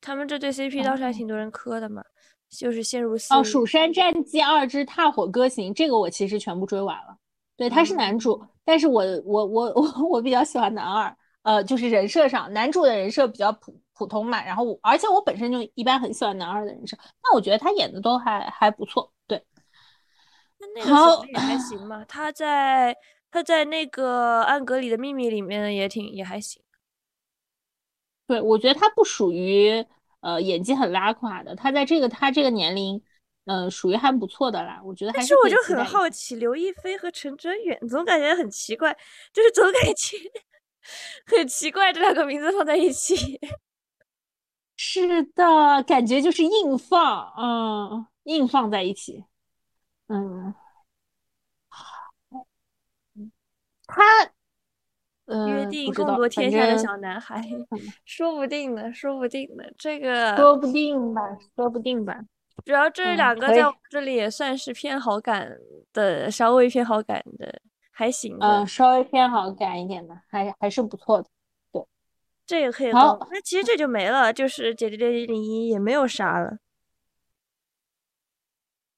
[0.01, 2.03] 他们这对 CP 当时还挺多人磕的嘛，
[2.49, 7.14] 就是陷入哦，《蜀山战纪二之踏火歌行》这个我其实全部追完了，
[7.59, 19.45] 对，他是男主，但是我我我我我比较喜欢男二，呃，就是人设上，男主的人设比较普普通嘛，然后我而且我本身就一般很喜欢男二的人设，那我觉得他演的都还还不错，对。
[20.59, 22.97] 那 那个也还行嘛，他在
[23.31, 26.62] 他在那个《暗格里的秘密》里面也挺也还行。
[28.33, 29.85] 对，我觉得他不属于
[30.21, 33.03] 呃演技很拉垮的，他在这个他这个年龄，
[33.45, 34.81] 嗯，属于还不错的啦。
[34.83, 35.35] 我觉得还是。
[35.45, 38.97] 我就很好奇，刘亦菲和陈哲远，总感觉很奇怪，
[39.35, 40.16] 就是总感觉
[41.27, 43.38] 很奇怪，这两个名字放在一起。
[44.79, 49.27] 是的，感觉就是硬放，嗯，硬放在一起，
[50.09, 50.55] 嗯，
[53.87, 54.33] 他。
[55.26, 57.42] 约定共夺天下的小男孩，
[58.04, 61.22] 说不定呢，说不定呢，这个说不定吧，
[61.54, 62.20] 说不定吧。
[62.64, 65.50] 主要这两个在我这里也算是偏好感
[65.92, 68.37] 的，稍微偏好感的，还行。
[68.40, 71.28] 嗯，稍微偏好感一点的，还还是不错的。
[71.72, 71.82] 对，
[72.46, 73.18] 这也可以好。
[73.30, 76.58] 那其实这就没了，就是姐姐恋一零一也没有啥了。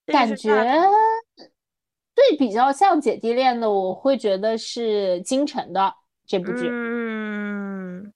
[0.07, 0.51] 感觉
[2.15, 5.95] 对比较像姐弟恋的，我会觉得是金晨的。
[6.27, 8.13] 这部剧，嗯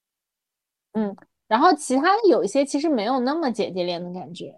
[0.94, 1.16] 嗯，
[1.46, 4.54] 然后其他的有一些其实没有那么姐弟恋的感觉，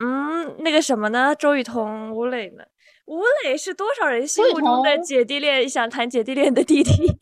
[0.00, 1.34] 嗯，那个什么呢？
[1.36, 2.64] 周雨彤、吴磊呢？
[3.06, 5.68] 吴磊是多少人心目中的姐弟恋？
[5.68, 7.16] 想谈姐弟恋的弟弟？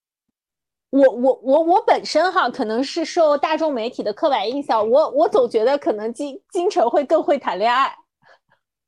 [0.90, 7.96] 我我我我本身哈，可能是受大众媒体的刻板印象，我我总觉得可能金金晨会更会谈恋爱，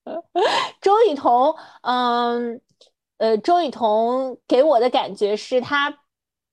[0.83, 2.61] 周雨彤，嗯。
[3.19, 5.97] 呃，周雨彤给我的感觉是她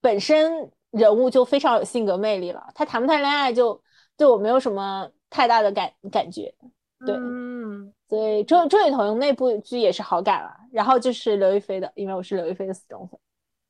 [0.00, 3.82] 本身人物就非常有性格魅力了，她谈不谈恋爱就
[4.16, 6.54] 对我没有什么太大的感感觉，
[7.04, 10.50] 对，嗯，所以周周雨彤那部剧也是好感了。
[10.70, 13.18] 然后就是刘亦菲的，因为我是刘亦菲的死忠粉。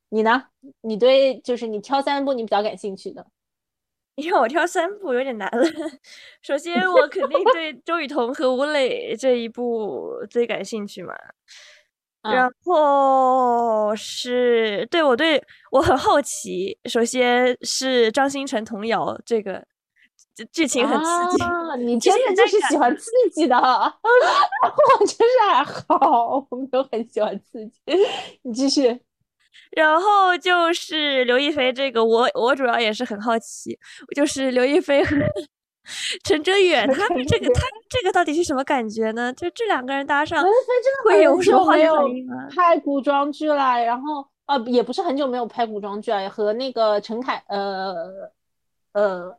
[0.09, 0.43] 你呢？
[0.81, 3.25] 你对就是你挑三部你比较感兴趣的？
[4.15, 5.63] 你让我挑三部有点难了。
[6.43, 11.13] 首先，我肯定对周雨彤和吴磊这一部最感兴趣嘛。
[12.23, 19.65] 然后是对我对我很好奇，首先是张新成童谣这个
[20.51, 21.43] 剧情很刺激，
[21.83, 27.81] 你真的就是喜欢刺激的， 我就是还好，我没有很喜欢刺激。
[28.43, 29.01] 你继续，
[29.71, 33.77] 然后就是刘亦菲这个，我我主要也是很好奇，
[34.15, 35.17] 就是刘亦菲和。
[36.23, 39.33] 陈哲远，他们这个，他这个到底是什么感觉呢？
[39.33, 40.43] 就这两个人搭上，
[41.03, 42.47] 会有什么反应吗？
[42.55, 48.31] 拍古装剧了，然后呃，也不是很久没有拍古装剧了，和那个陈凯，呃
[48.93, 49.37] 呃，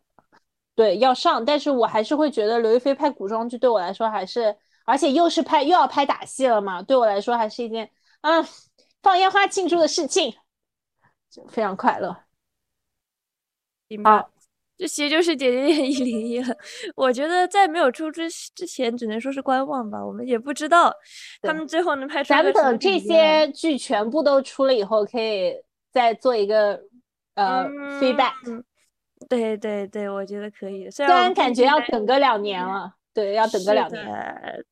[0.74, 4.54] 对，要上，但是我还是会觉得刘亦菲拍古装剧对我来说还是，
[4.84, 8.44] 而且又是拍又要拍打戏了嘛，对我来说还是一件嗯
[9.02, 10.34] 放烟花庆祝的事情，
[11.30, 12.14] 就非常快乐。
[14.04, 14.30] 好。
[14.76, 16.56] 这其实就是姐姐恋一零一了。
[16.96, 20.04] 我觉得在没有出之之前，只能说是观望吧。
[20.04, 20.92] 我们也不知道
[21.42, 22.30] 他们最后能拍出。
[22.30, 25.54] 咱们等这些剧全部都出了以后，可以
[25.92, 26.80] 再做一个
[27.36, 27.68] 呃
[28.00, 28.32] feedback。
[29.28, 30.90] 对对对，我觉得可以。
[30.90, 34.04] 虽然感觉要等个两年了，对，要等个两年。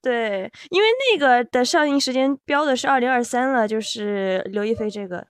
[0.02, 5.24] 对，因为那个的上映时间标的是二零二三了，就是刘亦菲这个。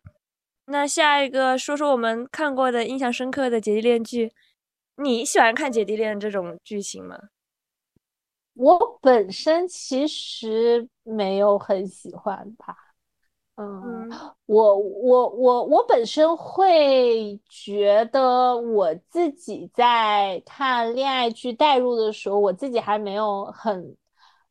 [0.69, 4.33] 那下一个说说我们看过的印象深刻的姐弟恋剧。
[4.97, 7.19] 你喜欢看姐弟恋这种剧情吗？
[8.55, 12.77] 我本身其实没有很喜欢吧。
[13.57, 14.11] 嗯，
[14.45, 23.97] 我我我我本身会觉得我自己在看恋爱剧代入的时候，我自己还没有很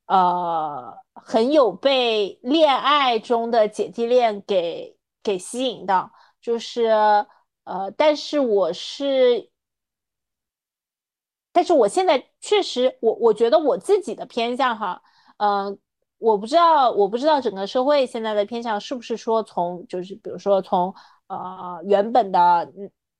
[0.08, 6.86] 呃很有被恋爱中的姐弟恋给给吸引到，就是
[7.64, 9.51] 呃，但是我是。
[11.54, 15.02] 但是我现在确实，我我觉得我自己的偏向哈，
[15.38, 15.78] 嗯，
[16.18, 20.94] 我不知道，我不知道整个社会现在的偏向是不是说从就是比如说从
[21.28, 22.72] 呃原本的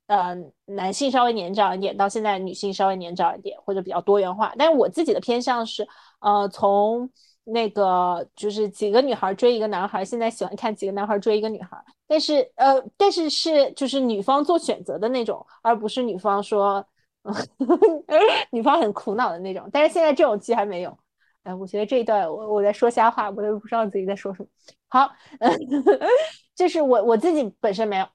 [0.08, 4.54] 呃男性稍微年长一点，到现在女性稍微年长一点，或者比较多元化。
[4.58, 5.86] 但是我自己的偏向是，
[6.22, 7.10] 呃，从
[7.44, 11.78] 那个就是几个女孩追一个男孩，现在喜欢看几个男孩追一个女孩，
[12.08, 16.86] 但是呃，但是是就是女方做选择的那种，而不是女方说。
[18.52, 20.98] 女方很苦恼的那种，但是现在这种剧还没有。
[21.44, 24.50] 哎，我觉得这一段我我在说瞎话，我都不知道自己在说什么。
[24.88, 25.10] 好，
[26.56, 28.08] 就是我我自己本身没有，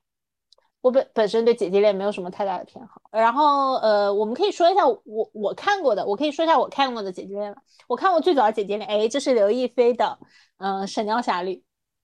[0.80, 3.00] 我本本身对姐弟恋没有什么太大的偏好。
[3.10, 5.02] 然后呃，我们可以说一下我
[5.32, 7.60] 我看过的，我可以说一下我看过的姐弟恋吧。
[7.88, 10.18] 我看过最早的姐弟恋，哎，这是刘亦菲的，
[10.58, 11.54] 嗯，《神雕侠侣》。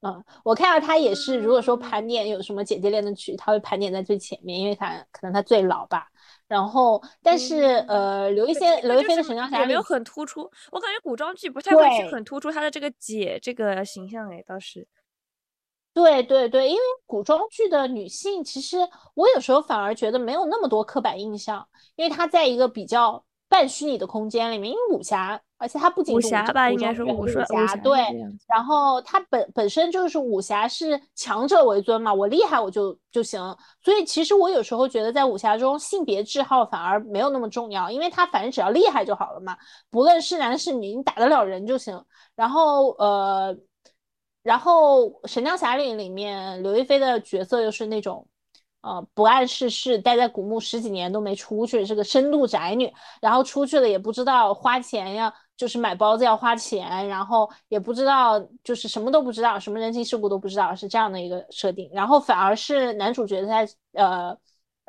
[0.01, 6.09] 嗯，我看到他也是，如果说盘点有什么姐弟恋的曲，他会盘点在最前面，因为他可能他最老吧。
[6.53, 14.87] 然后，但是呃，刘亦菲刘亦菲的《神雕侠侣》没有很突出，我感觉古装剧不太会去很突出她的这个姐这个形象哎，倒是。
[15.95, 18.77] 对对对，因为古装剧的女性，其实
[19.15, 25.41] 我有时候反而觉得没有那么多刻板印象，因为她在一个比较半虚拟的空间里面，因为武侠。
[25.63, 28.01] 而且它不仅武侠吧，应该是武侠，对。
[28.49, 33.41] 然后它本本身就是武侠是强者为尊嘛，我厉害我就就行。
[33.81, 39.57] 所以其实我有时候觉得在武侠中性别制号反而没有那么重要，因为他反正只要厉害就好了嘛，
[39.89, 42.05] 不论是男是女，你打得了人就行。
[42.35, 43.57] 然后呃，
[44.43, 48.27] 然后《神雕侠侣》里面刘亦菲的角色又是那种。
[48.85, 52.93] 呃，不谙世事，待在古墓十几年都没出去，是个深度宅女。
[53.21, 55.33] 然后出去了也不知道花钱呀，
[55.63, 61.89] 就是买包子要花钱，然后也不知道，就是什么都不知道，什么人情世故都不知道，是这样的一个设定。
[61.93, 64.37] 然后反而是男主角他呃，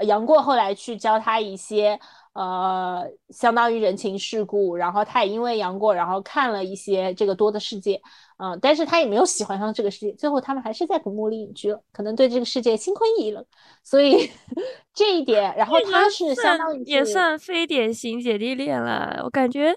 [0.04, 2.00] 杨过后来去教他一些
[2.34, 4.76] 呃，相当于人情世故。
[4.76, 8.02] 然后他也因为杨过，然后看了一些这个多的世界。
[8.38, 13.46] 嗯，但是他也没有喜欢上这个世界，最后他们还是在古墓里隐居了，可能对这个世界心灰意冷，
[13.84, 14.28] 所以
[14.92, 19.74] 这一点，然后他是相当于也算非典型姐弟恋了，我感觉，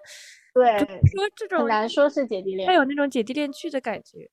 [0.57, 4.31] 对，说这种很难说是姐弟恋，他有那种姐弟恋剧的感觉，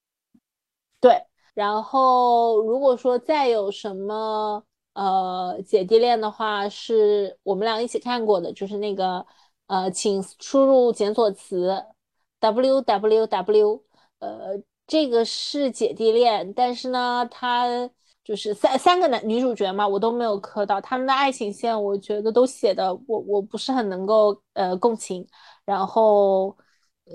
[1.01, 1.21] 对，
[1.53, 4.63] 然后如果说再有什么
[4.93, 9.26] 呃姐弟恋的话，是我们俩一起看过的，就是那个
[9.67, 11.84] 呃，请输入检索词
[12.39, 13.84] w w w。
[14.19, 14.57] 呃，
[14.88, 17.67] 这个是姐弟恋，但是呢，他
[18.24, 25.28] 就是三三个男女主角嘛，我都没有磕到他们的爱情线，我觉得都写的我我不是很能够呃共情，
[25.66, 26.57] 然后
[27.05, 27.14] 呃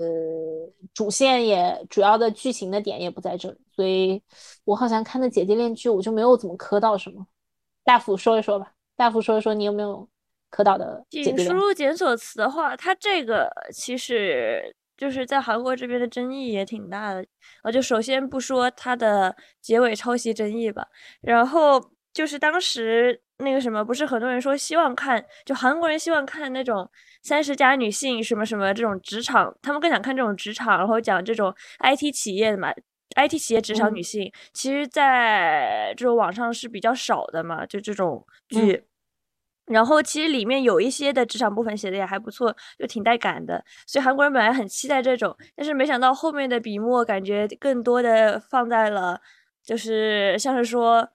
[0.93, 4.21] 主线也主要的剧情的点也不在这里，所以
[4.63, 7.27] 我好像看的姐弟恋剧我就没有怎么磕到什么。
[7.83, 10.07] 大福说一说吧，大福说一说你有没有
[10.49, 11.05] 磕到的？
[11.45, 14.75] 输入检索词的话，它这个其实。
[14.99, 17.25] 就是在韩国这边的争议也挺大的，
[17.63, 20.85] 我，就首先不说它的结尾抄袭争议吧，
[21.21, 21.81] 然后
[22.11, 26.89] 就是当时那个什么，不是很多人说希望看，就韩国人希望看那种
[27.21, 32.73] 三十加女性什么什么这种职场，他们更想看这种职场，然后讲这种 IT 企业的嘛
[33.15, 38.83] ，IT 企业职场女性，其实在这种网上是比较少的嘛，就这种剧。
[39.67, 49.21] 然后其实里面有一些的职场部分写的也还不错，就挺带感的，所以韩国人本来很期待这种，但是没想到后面的笔墨感觉更多的放在了，
[49.63, 51.07] 就是像是说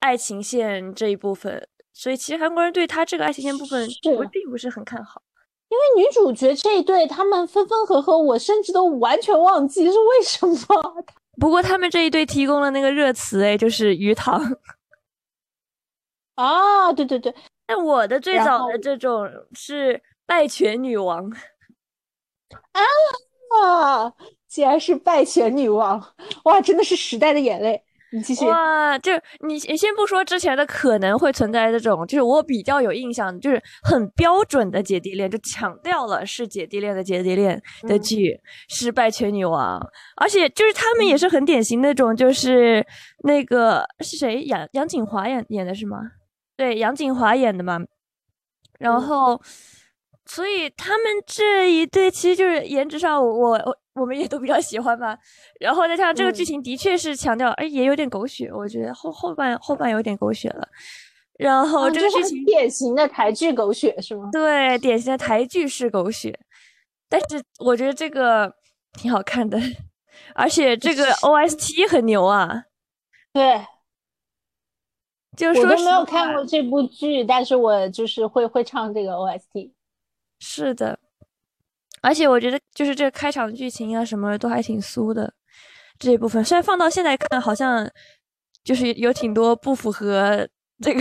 [0.00, 5.22] 爱情线这一部分，所以其实韩国人对他这个爱情线部分不并不是很看好，
[5.68, 11.04] 因为女主角这一对他们分分合合，我甚至都完全忘记是为什么。
[11.40, 14.40] 不过他们这一对提供了那个热词，哎，就是鱼塘。
[16.36, 17.34] 啊，对对对。
[17.66, 21.30] 但我的最早的这种是拜权女王
[22.72, 24.12] 啊，
[24.48, 27.84] 竟然是拜权女王哇，真的是时代的眼泪。
[28.12, 28.44] 你继续。
[28.46, 29.12] 哇，就
[29.46, 38.38] 你你先不说之前的可能会存在这种，就是我比较有印象，就是很标准的姐弟恋，就强调了是姐弟恋的姐弟恋的剧
[38.68, 39.80] 是拜权女王，
[40.16, 42.86] 而且就是他们也是很典型那种，就是
[43.24, 44.42] 那个是谁？
[44.44, 45.98] 杨杨锦华演演的是吗？
[46.56, 47.78] 对杨锦华演的嘛，
[48.80, 49.40] 然后，
[50.26, 55.18] 所以他们这一对其实就是颜值上，我我我们也都比较喜欢吧。
[55.60, 60.68] 然后再加上这个剧情的确是强调，哎，也有点狗血，我觉得后后半后半有点狗血了。
[61.38, 64.28] 然后这个剧情典型的台剧狗血是吗？
[64.32, 66.38] 对，典型的台剧式狗血。
[67.08, 68.52] 但是我觉得这个
[68.92, 69.58] 挺好看的，
[70.34, 72.64] 而且这个 OST 很牛啊。
[73.32, 73.64] 对。
[75.36, 79.70] 就我都没有看过这部剧，但是我就是会会唱这个 OST。
[80.40, 80.98] 是的，
[82.02, 85.32] 而且我觉得就是这开场剧情啊，什么都还挺酥的
[85.98, 86.44] 这一部分。
[86.44, 87.90] 虽然放到现在看，好像
[88.64, 90.48] 就是有挺多不符合
[90.82, 91.00] 这个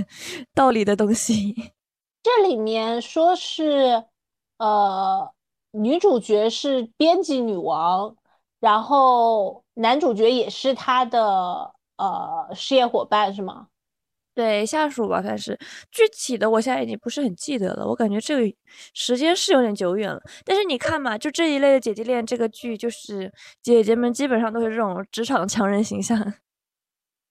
[0.54, 1.54] 道理的东西。
[2.22, 4.04] 这里面说是，
[4.58, 5.32] 呃，
[5.72, 8.16] 女主角是编辑女王，
[8.60, 11.74] 然后男主角也是她的。
[11.98, 13.68] 呃，事业伙伴是吗？
[14.36, 15.58] 对，下属吧，算是。
[15.90, 17.86] 具体的，我现在已经不是很记得了。
[17.86, 18.56] 我感觉这个
[18.92, 20.20] 时间是有点久远了。
[20.44, 23.32] 但是你看嘛，就这一类的姐弟恋，这个剧就是
[23.62, 26.34] 姐姐们基本上都是这种职场强人形象。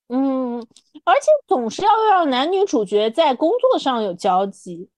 [0.08, 0.58] 嗯，
[1.03, 4.89] 而且总是要让男女主角在工作上有交集。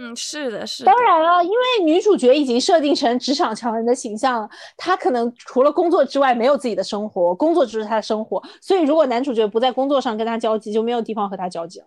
[0.00, 0.92] 嗯，是的，是的。
[0.92, 8.40] 当然了，因为女主角已经设定成职场强人的形象了，她可能除了工作之外没有自己的生活，工作就是她的生活。
[8.60, 11.86] 所以如果男主角不在工作上跟她交集，就没有地方和她交集了。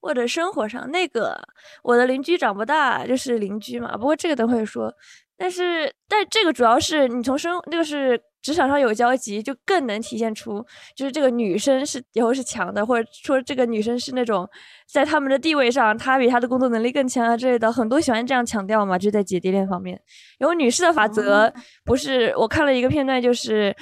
[0.00, 1.38] 或者生活上，那个
[1.82, 3.96] 我的邻居长不大，就是邻居嘛。
[3.96, 4.92] 不过这个等会说。
[5.40, 10.60] 但是，但这个主要是你从生那个是职场上有交集，就更能体现出
[10.96, 14.48] 就是这个女生是以后是强的，或者说这个女生是那种
[14.92, 20.00] 在他们的地位上，她比她的工作能力更强啊之类的，很多喜欢这样强调嘛，就在姐弟恋方面。
[20.40, 23.72] 然后女士的法则不是我看了一个片段，就是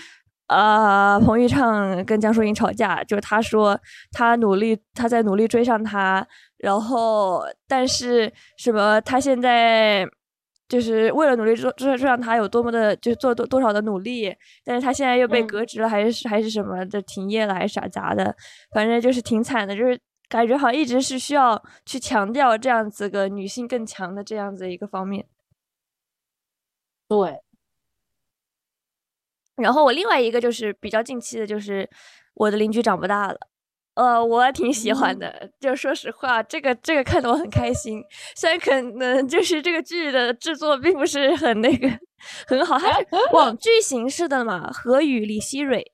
[0.49, 3.79] 呃彭昱畅跟江疏影吵架，就是他说
[4.13, 6.27] 他努力他在努力追上她，
[6.59, 10.09] 然后但是什么他现在。
[10.69, 14.35] 就是为了努力追追追上她有多么的，就是做多多少的努力，
[14.65, 18.35] 但是他现在又被革职了，还是还是什么的停业了，还是啥杂的，
[18.75, 19.97] 反正就是挺惨的，就是
[20.29, 25.27] 感觉好像一直是需要去强调这样子个女性更强的这样子一个方面。
[27.09, 27.46] 对。
[29.57, 31.89] 然后我另外一个就是比较近期的，就是
[32.35, 33.39] 我的邻居长不大了。
[33.95, 38.05] 呃，我挺喜欢的，就说实话，这个这个看得我很开心。
[38.37, 41.89] 虽然可能就是这个剧的制作并不是很那个
[42.47, 44.71] 很好，它是 网剧形式的嘛。
[44.71, 45.93] 何雨、李希蕊，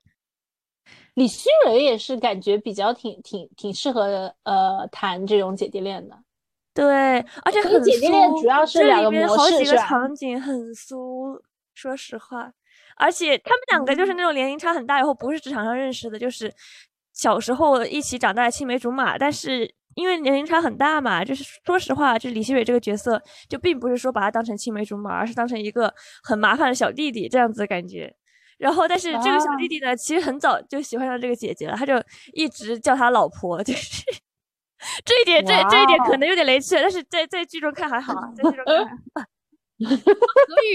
[1.15, 6.19] 李希蕊也是感觉比较挺挺挺适合呃谈这种姐弟恋的。
[6.75, 11.41] 对，而且很姐弟恋主要是两个模式是场景很酥，
[11.73, 12.53] 说实话，
[13.03, 16.53] 而且他们两个就是那种年龄差很大，以后不是职场上认识的，就是。
[17.15, 25.93] 小时候一起长大的青梅竹马，但是因为年龄差很大嘛，就是说实话，就李希蕊这个角色，就并不是说把他当成青梅竹马，而是当成一个
[26.25, 28.11] 很麻烦的小弟弟这样子的感觉。
[28.57, 34.03] 然后，但是这个小弟弟呢，其实很早就喜欢上这个姐姐了，他就一直叫她老婆，就是
[35.05, 38.65] 这一点，这这一点可能有点雷区，但是在在剧中看还好，在剧中
[39.15, 39.27] 看。
[39.85, 40.75] 何雨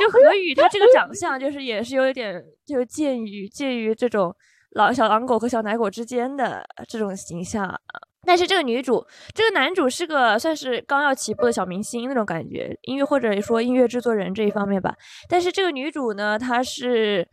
[0.00, 4.34] 就何雨，他这个长相就是也是有一点，就是介于介于这种。
[4.70, 7.80] 狼小狼狗和小奶狗之间的这种形象，
[8.26, 14.94] 但是这个女主，这个男主是个算是刚要起步的小明星那种感觉，音乐或者说音乐制作人这一方面吧。
[15.30, 17.26] 但是这个女主呢，她是，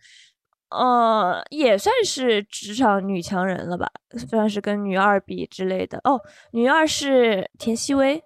[0.69, 3.91] 呃，也算是职场女强人了吧，
[4.29, 5.99] 算是跟女二比之类的。
[6.05, 8.23] 哦，女二是田曦薇，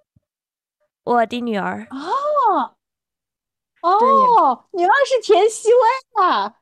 [1.05, 1.87] 我的女儿。
[1.89, 2.75] 哦，
[3.81, 6.53] 哦，女二是田曦薇啊。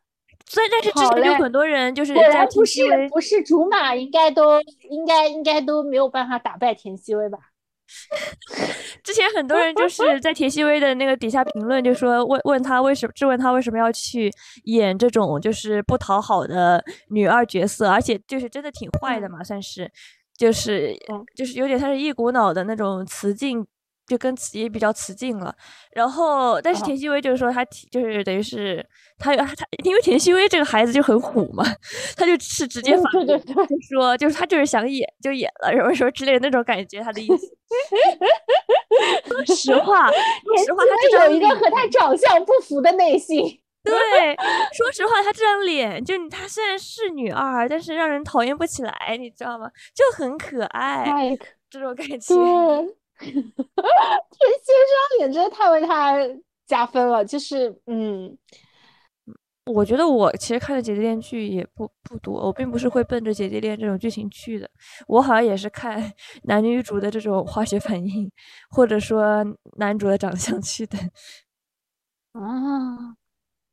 [0.47, 4.61] 所以，但是之前有很多人就是果然不是不是竹马，应该都
[4.91, 7.39] 应该应该都没有办法打败田曦薇吧？
[9.03, 14.31] 之前很多人就是在田曦薇的那个底下评论，就说问问他为什么质问他为什么要去
[14.65, 19.91] 演这种就是不讨好的女二角色，而且就是真的挺坏的嘛，算是
[20.37, 20.95] 就是
[21.35, 23.65] 就是有点像是一股脑的那种雌竞。
[24.07, 25.55] 就跟也比较雌竞了，
[25.91, 28.85] 然后但是田曦薇就是说他就是等于是
[29.17, 29.53] 他他
[29.83, 31.63] 因为田曦薇这个孩子就很虎嘛，
[32.15, 33.03] 他就是直接反
[33.89, 37.47] 说就是他就是想演就演了，什么什么之类的那种感觉，他的意思。
[39.25, 40.83] 说实话，说实话，
[41.19, 43.59] 他有一个和他长相不符的内心。
[43.85, 43.93] 对，
[44.73, 49.69] 说实话，她这张脸就她虽然是女二，但是让人讨厌不起来，你知道吗？
[49.93, 51.37] 就很可爱，
[51.69, 52.33] 这种感觉。
[53.19, 56.15] 田先生脸真的太为他
[56.67, 58.37] 加分了，就是嗯，
[59.65, 64.69] 我觉得我其实看的姐弟恋剧也不不多，我并不是会奔着姐弟恋这种剧情去的，
[65.07, 66.11] 我好像也是看
[66.43, 68.29] 男女主的这种化学反应，
[68.69, 69.45] 或者说
[69.77, 70.97] 男主的长相去的。
[72.33, 73.15] 啊，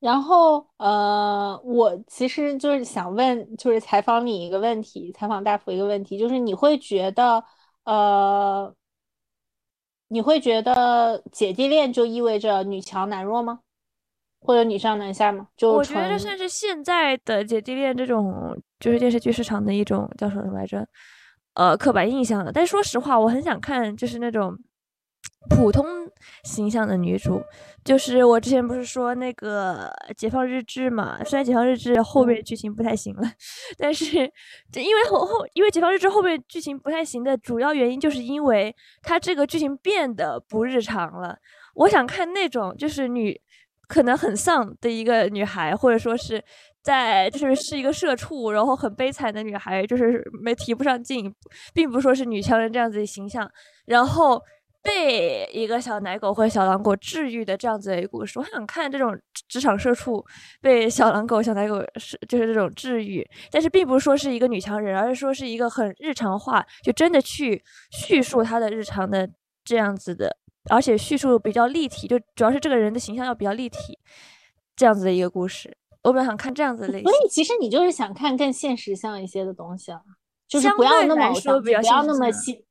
[0.01, 7.43] 然后呃，我其实就是想问，就是采访你一个问题，采访大福一个问题，就是你会觉得
[7.85, 8.75] 呃。
[10.13, 13.61] 你会觉得姐弟恋就意味着女强男弱吗？
[14.41, 15.49] 或者女上男下吗？
[15.57, 20.87] 就我觉得这算是现在的姐弟恋这种就是电视剧市场的一种叫什么来着？
[21.55, 22.53] 呃，刻板印象的。
[22.53, 24.57] 但说实话，我很想看就是那种。
[25.51, 25.85] 普通
[26.45, 27.43] 形象的女主，
[27.85, 31.23] 就是我之前不是说那个《解放日志》嘛？
[31.25, 33.33] 虽然《解放日志》后面剧情不太行了，
[33.77, 41.37] 但是因为后后因为《解放日志》后面剧情不太行的主要原因，就是因为它这个剧情变得不日常了。
[41.75, 43.39] 我想看那种就是女
[43.89, 46.43] 可能很丧的一个女孩，或者说是
[46.83, 51.35] 在就是是一个社畜，然后很悲惨的女孩，就是没提不上劲，
[51.75, 53.51] 并不说是女强人这样子的形象，
[53.87, 54.41] 然后。
[54.83, 59.17] 被一个小奶狗或者小狼狗治愈的这样子的一个故事，我想看这种
[59.49, 60.25] 职场社畜
[60.61, 69.29] 被小狼狗、小奶狗是就是这种治愈，但是并不是说是一个女强人，而是说是一个很日常化，就真的去叙述她的日常的
[69.65, 70.37] 这样子的
[70.71, 73.99] 而且叙述比较立体，就主要是这个人的形象要比较立体，
[74.77, 75.77] 这样子的一个故事。
[76.03, 80.01] 我比较想看这样子的类型，所以其实你就是想看更现实像一些的东西啊，
[80.49, 82.65] 就是不要那么说不要那么细，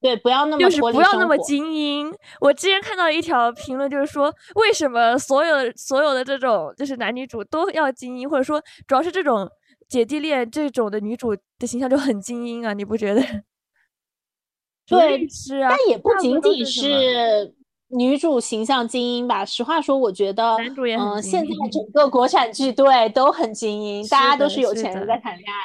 [0.00, 2.12] 对，不要那么就是不要那么精英。
[2.40, 9.48] 我之前看到一条评论，就是说为什么所有所有的这种就是男女主都要精英，或者说主要是这种
[9.88, 13.22] 姐弟恋这种的女主的形象就很精英啊，你不觉得？
[14.86, 17.54] 对是啊，但也不仅仅是
[17.88, 19.44] 女主形象精英吧。
[19.44, 25.58] 实话说，我觉得，男主也嗯，精现在整个国产剧对都很精英，大家都是是有钱人的在谈恋爱，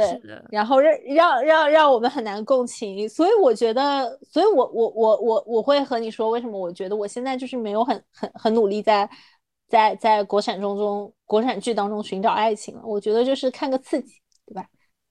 [0.00, 0.20] 对
[0.50, 9.08] 然后让让让让我们很难共情，所以我觉得，所以我我我我我会和你说，为什么我觉得我现在就是没有很很很努力在
[9.68, 12.82] 在在国产中中国产剧当中寻找爱情了。
[12.84, 14.14] 我觉得就是看个刺激，
[14.46, 14.66] 对吧？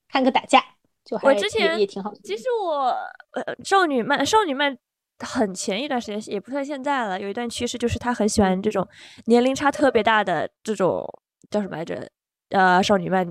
[0.10, 0.64] 看个打架，
[1.06, 2.20] 就还也我之前也挺好的。
[2.24, 2.88] 其实我
[3.32, 4.78] 呃少女漫少女漫
[5.20, 8.88] 很前一段时间也不算现在了，有一段趋势就是他很喜欢这种
[9.26, 11.08] 年龄差特别大的这种
[11.50, 12.10] 叫什么来着？
[12.50, 13.26] 呃，少女漫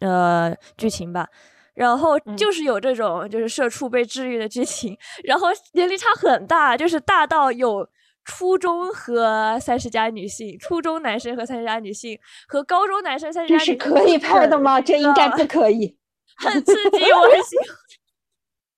[0.00, 1.28] 呃剧情吧。
[1.74, 7.86] 然后嗯就是有这种就是社畜被治愈的剧情，然后年龄差很大，就是大到有
[8.24, 12.18] 初中和三十加女性，初中男生和三十加女性，
[12.48, 14.80] 和高中男生三十加女性这是可以拍的吗？
[14.80, 15.94] 这应该不可以，
[16.38, 17.66] 很刺激，我很喜欢。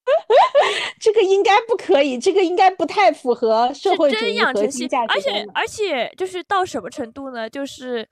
[0.98, 5.46] 这个应该不可以，这个应该不太符合社会主义养成系核心价，值而且。
[5.54, 7.48] 而且就是到什么程度呢？
[7.48, 8.08] 就是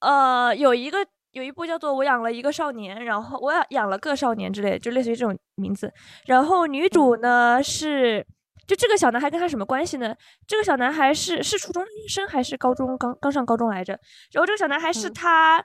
[0.00, 0.98] 呃，有一个
[1.38, 5.92] 有一部叫做《我养了一个少年》，然后我养养了个少年之类，就类似于这种名字。
[6.26, 8.26] 然后女主嗯呢是，
[8.66, 10.12] 就这个小男孩跟他什么关系呢？
[10.48, 13.92] 这个小男孩是是初中生还是高中刚刚上高中来着？
[14.32, 15.64] 然后这个小男孩是嗯他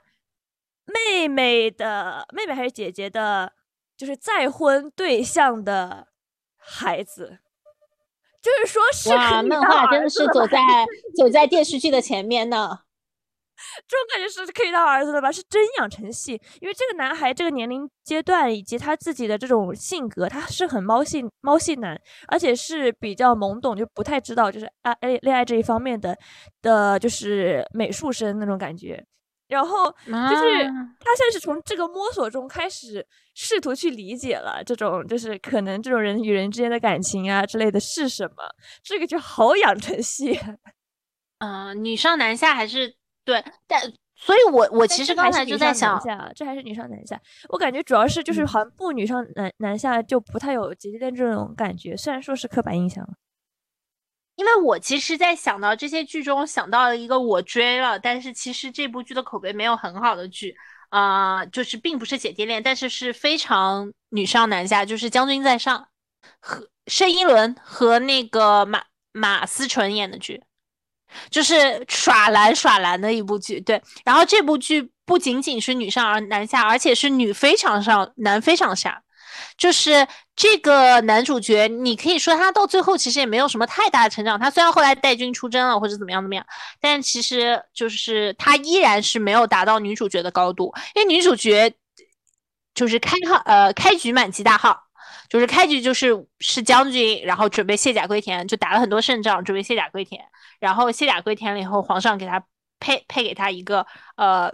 [0.86, 3.52] 妹妹的妹妹还是姐姐的，
[3.96, 6.06] 就是再婚对象的
[6.56, 7.40] 孩子。
[8.40, 10.58] 就是说是可哇，以当漫画真的是走在
[11.16, 12.80] 走在电视剧的前面呢。
[13.86, 15.30] 这种感觉是可以当儿子的吧？
[15.30, 26.16] 是真养成系，因为这个男孩这个年龄阶段以及他自己的这种性格，他是很猫系猫系男，而且是比较懵懂，就不太知道就是爱恋恋爱这一方面的
[26.62, 29.04] 的，就是美术生那种感觉。
[29.46, 38.42] 然后就是啊他现在是从这个摸索中开始试图去理解了这种就是可能这种人与人之间的感情啊之类的是什么，
[38.82, 40.40] 这个就好养成系。
[41.38, 43.80] 嗯、 女上男下还是对，但
[44.14, 46.00] 所以我我其实刚才就在想，
[46.34, 47.20] 这还是女上男下。
[47.48, 53.06] 我感觉主要是就是嗯好像不女上男男下就不太有姐弟恋这种感觉，虽然说是刻板印象。
[54.36, 60.56] 因为我其实，在想到这些剧中，想到了一个我追了，但是其实这部剧的口碑没有很好的剧，
[60.88, 65.78] 啊、就是并不是姐弟恋，但是是非常女上男下，就是《将军在上》
[66.40, 70.42] 和盛一伦和那个马马思纯演的剧，
[71.30, 73.60] 就是耍蓝耍蓝的一部剧。
[73.60, 79.00] 对，然后这部剧不仅仅是女上而男下，而且是女非常上，男非常下。
[79.56, 80.06] 就是
[80.36, 84.38] 这个男主角，你可以说他到最后其实也没有什么太大的成长。
[84.38, 86.44] 他虽然后来带军出征了或者怎么样怎么样，
[86.80, 91.72] 但其实就是他依然是没有达到女主角的高度，因为女主角
[92.74, 94.80] 就是开号呃开局满级大号，
[95.28, 100.20] 就是开局就是是将军，然后准备卸甲归田，就打了很多胜仗，准备卸甲归田，
[100.64, 102.42] 然后卸甲归田了以后，皇上给他
[102.80, 103.86] 配配给他一个
[104.16, 104.52] 呃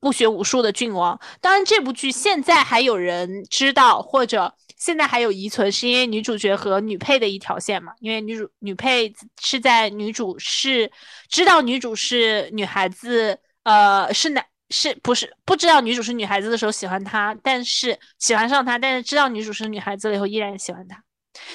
[0.00, 1.18] 不学无术的郡王。
[1.40, 7.92] 当然，这部剧现在还有人知道，或者现在还有遗存，是因为女主角和女配的一条线嘛？
[8.00, 10.90] 因为女主女配是在女主是
[11.28, 14.44] 知道女主是女孩子，呃，是男。
[14.72, 21.02] 是不是不知道女主是女孩子的时候喜欢她，但是喜欢上她，但是知道女主是女孩子了以后依然喜欢她，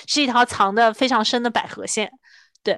[0.06, 2.12] 是一条藏的非常深的百合线。
[2.62, 2.78] 对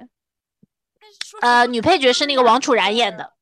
[1.40, 3.34] 呃，女配角是那个王楚然演的。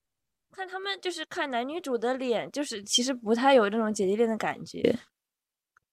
[0.55, 4.97] 看他们就是看男女主的脸，就是其实不太有这种姐弟恋的感觉。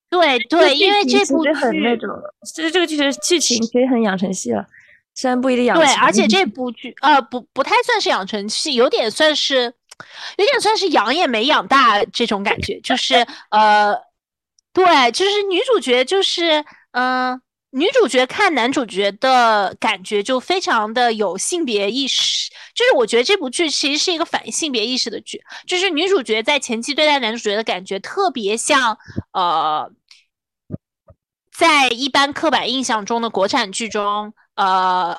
[0.08, 2.08] 对对，因为这部剧很那种，
[2.46, 4.64] 其实这个剧的剧情其实很养成系了，
[5.14, 5.84] 虽然不一定养成。
[5.84, 9.74] 对，而且这部剧呃不不太算是养成系，有点算是
[10.36, 13.94] 有点算是养也没养大这种感觉，就是呃，
[14.72, 17.40] 对，就是女主角就是嗯、呃
[17.74, 28.96] 女主角看男主角的感觉就非常的有性别意识，就是我觉得这部剧其实是一个反性别意识的剧，就是女主角在前期对待男主角的感觉特别像
[29.32, 29.90] 呃。
[31.56, 35.16] 在一般刻板印象中的国产剧中，呃，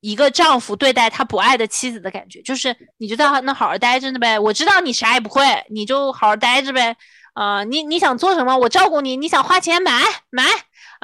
[0.00, 4.36] 一个丈夫对待他不爱的妻子的感觉，就是你就在那好好待着呢呗。
[4.36, 6.96] 我知道你啥也不会，你就好好待着呗。
[7.36, 9.16] 呃，你你想做什么，我照顾你。
[9.16, 10.42] 你想花钱买买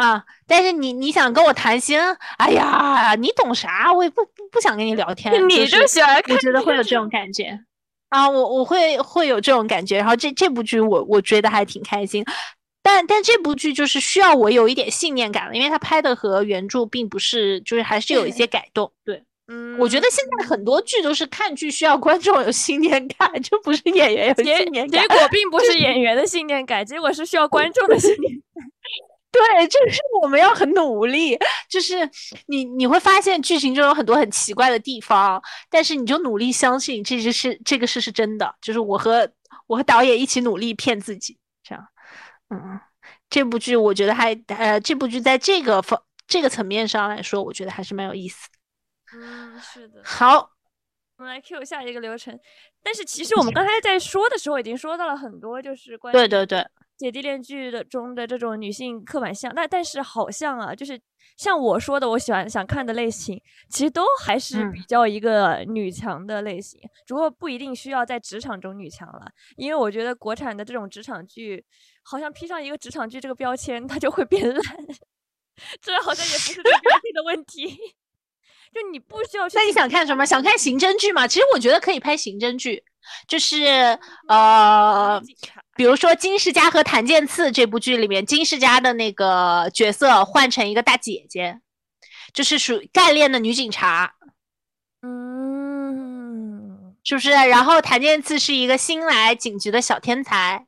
[0.02, 1.96] 啊，但是你你想跟我谈心，
[2.38, 3.92] 哎呀，你懂啥？
[3.92, 5.48] 我也不不不想跟你聊天。
[5.48, 7.56] 你就喜欢看，我觉得会有这种感觉
[8.08, 9.98] 啊，我我会会有这种感觉。
[9.98, 12.24] 然后这这部剧我我觉得还挺开心，
[12.82, 18.90] 但但这部剧就是需要我有一点信念感了，因为他拍的和原著并不是，就是还是有一些改动。
[19.04, 25.00] 对，嗯，我觉得现在很多剧都是看剧需要观众有信念感，就不是演员有信念感。
[25.00, 28.42] 结果并不是演员的信念感，结果是需要观众的信念感。
[29.32, 32.08] 对，就是我们要很努力，就是
[32.48, 39.26] 你你会发现剧情中有很多很奇怪的地方，但是你就努力相信这只是这个事是真的，就是我和
[39.66, 41.88] 我和导演一起努力骗自己，这样，
[42.50, 42.78] 嗯，
[43.30, 48.50] 这部剧我觉得还呃，这部剧在这个方这个层面上来说，我觉得还是蛮有意思。
[49.14, 50.02] 嗯，是的。
[50.04, 50.50] 好，
[51.16, 52.38] 我们来 Q 下一个流程，
[52.82, 56.66] 但是其实我们刚才在说的时候已经说到了很多，就是关于对对对。
[56.96, 61.00] 姐弟恋剧的中的这种女性刻板像，但但是好像啊，就是
[61.36, 69.26] 像我说的，我喜欢想看的类型，其实都还是比较一个女强的类型，只不过不一定需要在职场中女强了，
[69.56, 71.64] 因为我觉得国产的这种职场剧，
[72.04, 74.62] 好像披上一个职场剧这个标签，它就会变烂，
[75.80, 77.66] 这好像也不是这个标签的问题，
[78.72, 79.56] 就你不需要去。
[79.58, 80.24] 那你想看什么？
[80.24, 81.26] 想看刑侦剧吗？
[81.26, 82.84] 其实我觉得可以拍刑侦剧。
[83.26, 83.64] 就是
[84.28, 85.20] 呃，
[85.74, 91.60] 比如说金世佳和谭健次这部剧里面，金世佳的那个角色换成一个大姐姐，
[92.34, 94.14] 就是属干练的女警察，
[95.00, 97.30] 嗯，是不是？
[97.30, 100.66] 然后谭健次是一个新来警局的小天才，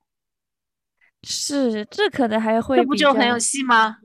[1.22, 3.98] 是，这可能还会这不就很有戏吗？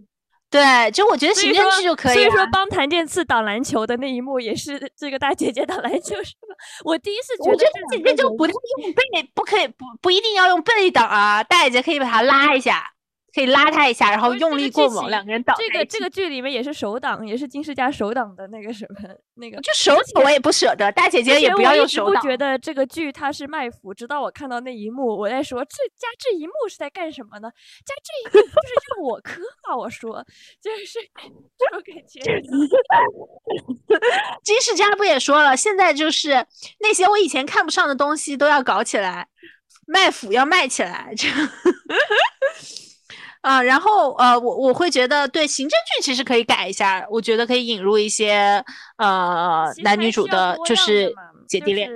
[0.49, 2.13] 对，就我觉得刑侦剧就可以。
[2.13, 6.55] 所以说，帮谭健次挡篮球的那一幕也是这个大姐姐挡篮球，是吧？
[6.83, 8.55] 我第一次觉得这姐姐就不用
[8.93, 12.83] 背，不可以不不一定要用背挡啊，大姐姐可以把她拉一下。
[13.33, 18.95] 可以拉他一下，然后用力过猛，两个人倒这个这个剧里面也是手挡，也是金世佳手挡的那个什么
[19.35, 22.21] 那个，就手挡我也不舍得，大姐姐也不要用手挡。
[22.21, 27.49] 不觉得这个剧它是卖腐，直到我看到那一幕，我在说这加这一幕是在干什么呢？
[27.85, 29.77] 加这一幕就是让我 磕啊！
[29.77, 30.25] 我说
[30.61, 30.99] 就是
[31.57, 32.19] 这种感觉。
[34.43, 36.45] 金世佳不也说了，现在就是
[36.79, 39.27] 那些我以前看不上的东西都要搞起来，
[39.87, 41.27] 卖腐要卖起来，这。
[43.41, 48.61] 啊，然后呃，我我会觉得对刑侦剧其实可以改一下，我觉得可以引入一些
[48.97, 51.13] 呃男女主的，就是
[51.47, 51.89] 姐弟恋。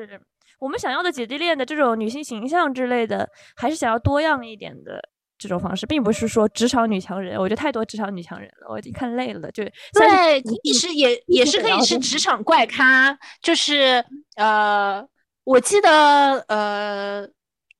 [0.60, 3.28] 我们想要的姐弟恋的这种女性形象之类的，
[3.58, 5.02] 还是想要多样一点的
[5.38, 7.38] 这种方式，并不是说职场女强人。
[7.38, 9.52] 我觉得太多职场女强人了，我已经看累了。
[9.52, 14.02] 就对，其实也也是可以是职场怪咖，就是
[14.38, 15.06] 呃，
[15.44, 17.28] 我记得呃，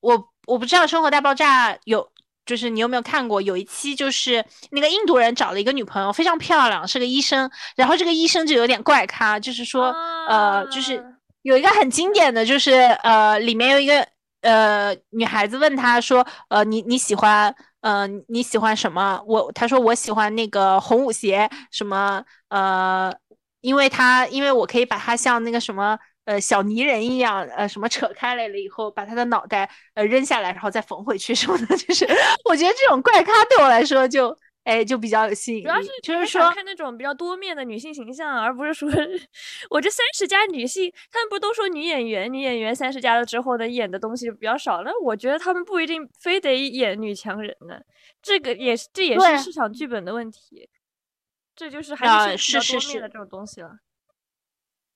[0.02, 2.12] 我我不知道《生活大爆炸》有。
[2.46, 7.50] 就是你有没有看过有一期，就是那个印度人找了一个女朋友，非常漂亮，是个医生。
[7.76, 9.96] 然后这个医生就有点怪咖，就是说，
[10.28, 11.04] 呃，就是
[11.44, 12.74] 有一个很经典的就是，
[13.04, 14.08] 呃，里面有一个
[14.42, 19.22] 呃女孩子问他说，呃，你你喜欢，呃，你喜欢什么？
[19.26, 23.14] 我他说我喜欢那个红舞鞋，什么，呃，
[23.62, 25.98] 因为他因为我可以把它像那个什么。
[26.26, 32.08] 呃，小泥人一样，呃，什么扯开来了以后，把他的脑袋呃扔下来，然后再缝回去什么的， 就是
[32.46, 35.64] 我觉得这种怪咖对我来说就哎就比较有吸引力。
[35.64, 38.90] 主要是就是说看那种比较多面的女性形象，而不是说
[39.70, 44.82] 我这三十加女性，他们不都说女演员女演员三十加了之后的演的东西比较少？
[44.84, 47.82] 那我觉得他们不一定非得演女强人呢，
[48.22, 50.70] 这个也是这也是市场剧本的问题，
[51.54, 53.72] 这就是还是比较多面的这种东西了。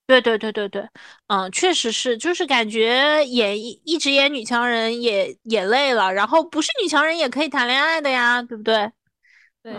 [0.07, 0.87] 对对对对对，
[1.27, 8.89] 嗯，确实是，就是感觉演一一直演女强人也也累了，然后不是女强人也可以谈恋爱的呀，对不对？
[9.61, 9.73] 对，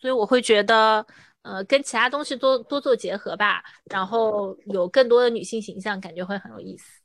[0.00, 1.06] 所以我会觉得，
[1.42, 7.00] 呃，跟其他东西多多做结合吧，然后有更多的女性形象，感觉会很有意思。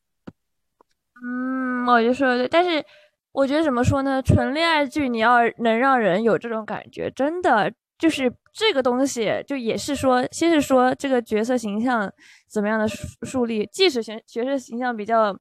[1.23, 2.83] 嗯，我就说对，但是
[3.31, 4.21] 我觉得怎么说呢？
[4.23, 7.71] 纯恋爱剧你要能让人有这种感觉，真的。
[7.99, 12.11] 就是这个东西，就也是说，先是说这个角色形象
[12.47, 15.35] 怎么样的树树立，即使学角色形象比较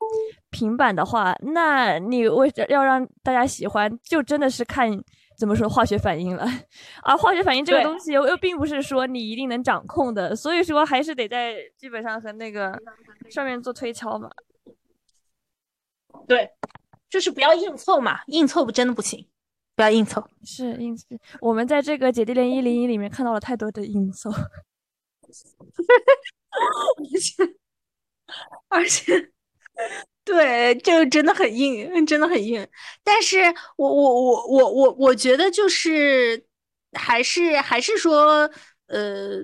[0.50, 4.90] 平板的话，那你为要让大家喜欢，就真的是看
[5.38, 6.44] 怎么说化学反应了。
[7.04, 12.76] 而化学反应这个东西又又并不是说你一定能掌控的，所以说还是得在剧本上和那个
[13.30, 14.28] 上面做推敲嘛。
[16.26, 16.50] 对，
[17.08, 19.24] 就是不要硬凑嘛，硬凑不真的不行。
[19.78, 21.06] 不要硬凑，是硬凑。
[21.40, 24.40] 我们在这个姐弟恋一零一里面看到了太多的硬凑，而
[27.20, 27.54] 且，
[28.66, 29.30] 而且，
[30.24, 32.66] 对，就真的很硬，真的很硬。
[33.04, 33.38] 但是
[33.76, 36.44] 我我我我我我觉得就是
[36.94, 38.50] 还是还是说，
[38.88, 39.40] 呃，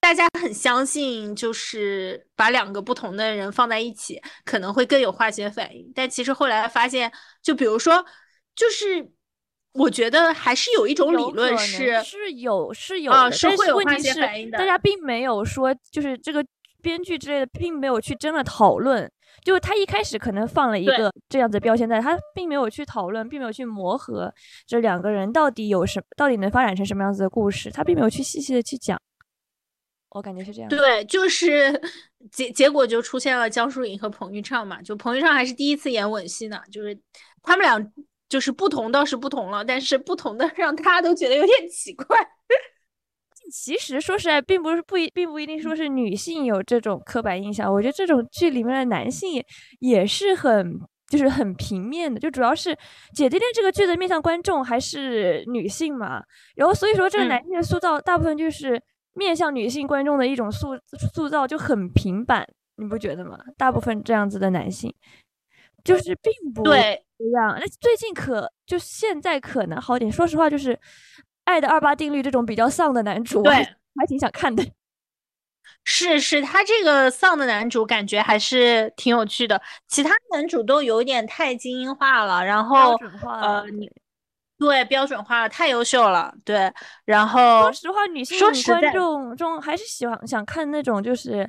[0.00, 5.92] 大家很相信，就是把两个不同的人放在一起，可能会更有化学反应。
[5.94, 8.04] 但其实后来发现，就比如说，
[8.54, 9.10] 就是
[9.72, 14.20] 我觉得还是有一种理论是是有是有啊，的，但会问题是。
[14.50, 16.44] 大家并没有说，就是这个
[16.82, 19.10] 编剧之类的，并没有去真的讨论。
[19.42, 24.32] 就是他一开始可能放了一个这样子的标签在，他并没有去讨论，并没有去磨合
[24.66, 29.00] 这两个人到底有什，到底能发展成什么样子的故事，他并没有去细细的去讲。
[30.10, 30.68] 我感觉是这样。
[30.68, 31.80] 对，就是
[32.30, 36.96] 结结果就出现了江疏影和彭昱畅嘛，就彭昱畅还是第一次演吻戏呢，就是
[37.42, 37.92] 他们俩
[38.32, 42.06] 就是不同倒是不同了，但是不同的让他都觉得有点奇怪。
[43.52, 47.70] 其实说实在，并不是不一，并不一定说是女性有这种刻板印象。
[47.70, 49.46] 我觉得这种剧里面的男性也
[49.80, 52.18] 也是很，就是很平面的。
[52.18, 52.70] 就主要是
[53.14, 56.22] 《姐弟恋》这个剧的面向观众还是女性嘛，
[56.56, 60.68] 然后所以说这个嗯男性的塑造大部分就是面向女性观众的一种塑
[61.12, 63.38] 塑造就很平板，你不觉得吗？
[63.58, 64.90] 大部分这样子的男性
[65.84, 67.56] 就是并不对，一样。
[67.60, 70.10] 那最近可就现在可能好点。
[70.10, 70.74] 说实话，就是
[71.44, 74.64] 《爱的二八定律》这种比较丧的男主，对还挺想看的。
[75.84, 82.94] 是是，他这个丧的男主感觉还是挺有趣的，其他男主都有点太精英化了，然后
[83.24, 83.90] 呃你
[84.58, 86.72] 对标准化了，太优秀了，对，
[87.04, 91.48] 然后说实话，女性观众中还是喜欢想看那种就是，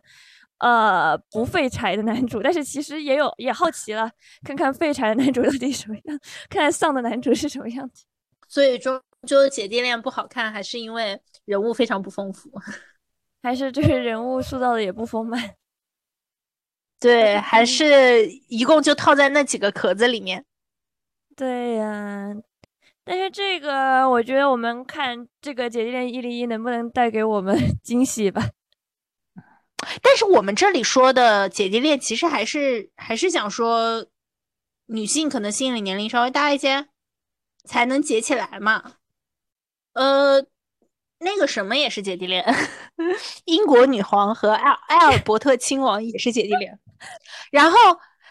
[0.64, 4.10] 呃，不废柴的男主，但是其实也有也好奇了，
[4.46, 8.06] 看看废柴的男主到底什么样，看看丧的男主是什么样子。
[8.48, 12.50] 所以终究姐弟恋不好看，还是因为人物非常不丰富。
[13.44, 15.56] 还是就是人物塑造的也不丰满。
[16.98, 20.46] 对， 还是一共就套在那几个壳子里面。
[21.36, 22.34] 对呀，
[23.04, 28.50] 但是这个我觉得我们看这个姐弟恋一零一能不能带给我们 惊喜吧？
[30.02, 34.06] 但是我们这里说的姐弟恋，其实还是还是想说，
[34.88, 36.88] 女性可能心理年龄稍微大一些，
[37.66, 38.94] 才能结起来嘛。
[39.94, 40.44] 呃，
[41.20, 42.44] 那个什么也是姐弟恋，
[43.46, 46.80] 英国女皇和埃埃尔伯特亲王也是姐弟恋，
[47.52, 47.78] 然后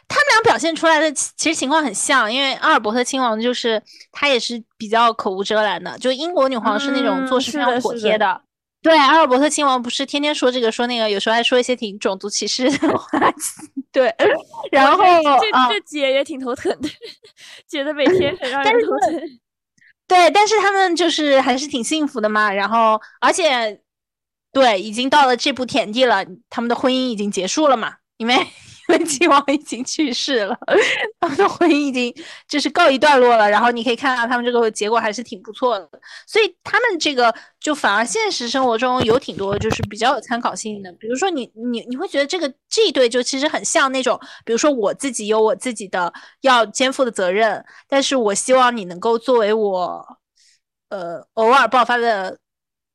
[0.08, 8.42] 他们俩表现出来的其其实情况很像，因为阿尔伯特亲王就是他也是比较口无遮拦的，就英国女皇是那种做事非常妥帖的。
[8.82, 13.18] 对，阿尔伯特亲王不是天天说这个说那个，有时候还说一些挺种族歧视的话。
[13.92, 14.12] 对，
[14.72, 16.88] 然后这啊，这姐也挺头疼的，
[17.68, 19.20] 觉得每天很让人头疼。
[20.08, 22.52] 对，但是他们就是还是挺幸福的嘛。
[22.52, 23.80] 然后，而且，
[24.52, 28.34] 对，已经到了这步田地了，他们的婚姻已经结束了嘛，因为
[28.88, 30.58] 因为亲王已经去世了，
[31.20, 32.14] 他们的婚姻已经
[32.48, 33.48] 就是告一段落了。
[33.48, 35.88] 然后你可以看到他们这个结果还是挺不错的，
[36.26, 40.92] 所以他们这个就反而现实生活中有挺多就是比较有参考性的。
[40.94, 50.18] 比如说你你你会觉得这个这一对就其实很像那种，比如说我自己有我自己的要肩负的责任，但是我希望你能够作为我
[50.88, 52.38] 呃偶尔爆发的。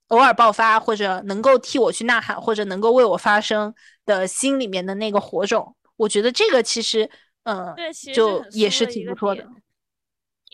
[0.09, 3.73] 偶尔爆发，或者能够替我去呐喊，或者能够为我发声
[4.05, 7.09] 的心里面的那个火种，我觉得这个其实，
[7.43, 9.45] 嗯、对，其实就也是挺不错的。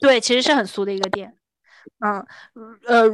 [0.02, 1.38] 对，其实是很俗的一个点。
[2.00, 2.26] 嗯，
[2.88, 3.10] 呃，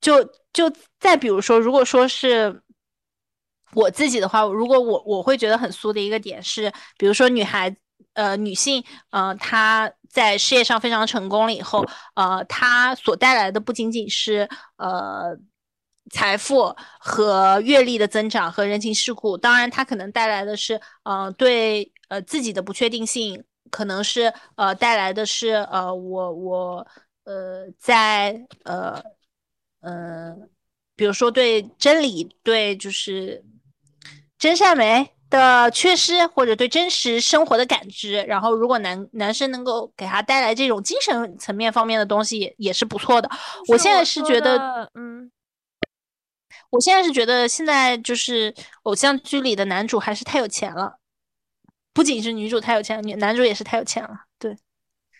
[0.00, 2.62] 就就再比如说，如果说是
[3.74, 7.74] 我自己的话，如果我我会觉得很俗的一个点是，比如说女孩，
[8.14, 11.84] 呃，女性，呃，她在事业上非常成功了以后，
[12.14, 15.36] 呃，她所带来的不仅仅是呃
[16.10, 26.86] 财富和阅历的增长和人情世故，当然，它可能带来的是，呃，对呃自己的不确定性，可能是呃带来的是呃我我
[27.24, 29.02] 呃在呃
[29.80, 30.36] 呃，
[30.96, 33.44] 比如说对真理，对就是
[34.38, 43.30] 真善美的缺失，或者对真实生活的感知，然后如果男男生能够给他带来这种精神层面方面的东西也，是不错的。
[43.68, 45.30] 我现在是觉得，嗯，
[46.72, 48.52] 我现在是觉得现在就是
[48.84, 50.96] 偶像剧里的男主还是太有钱了，
[51.92, 54.24] 不仅是女主太有钱，女男主也是太有钱了。
[54.38, 54.56] 对，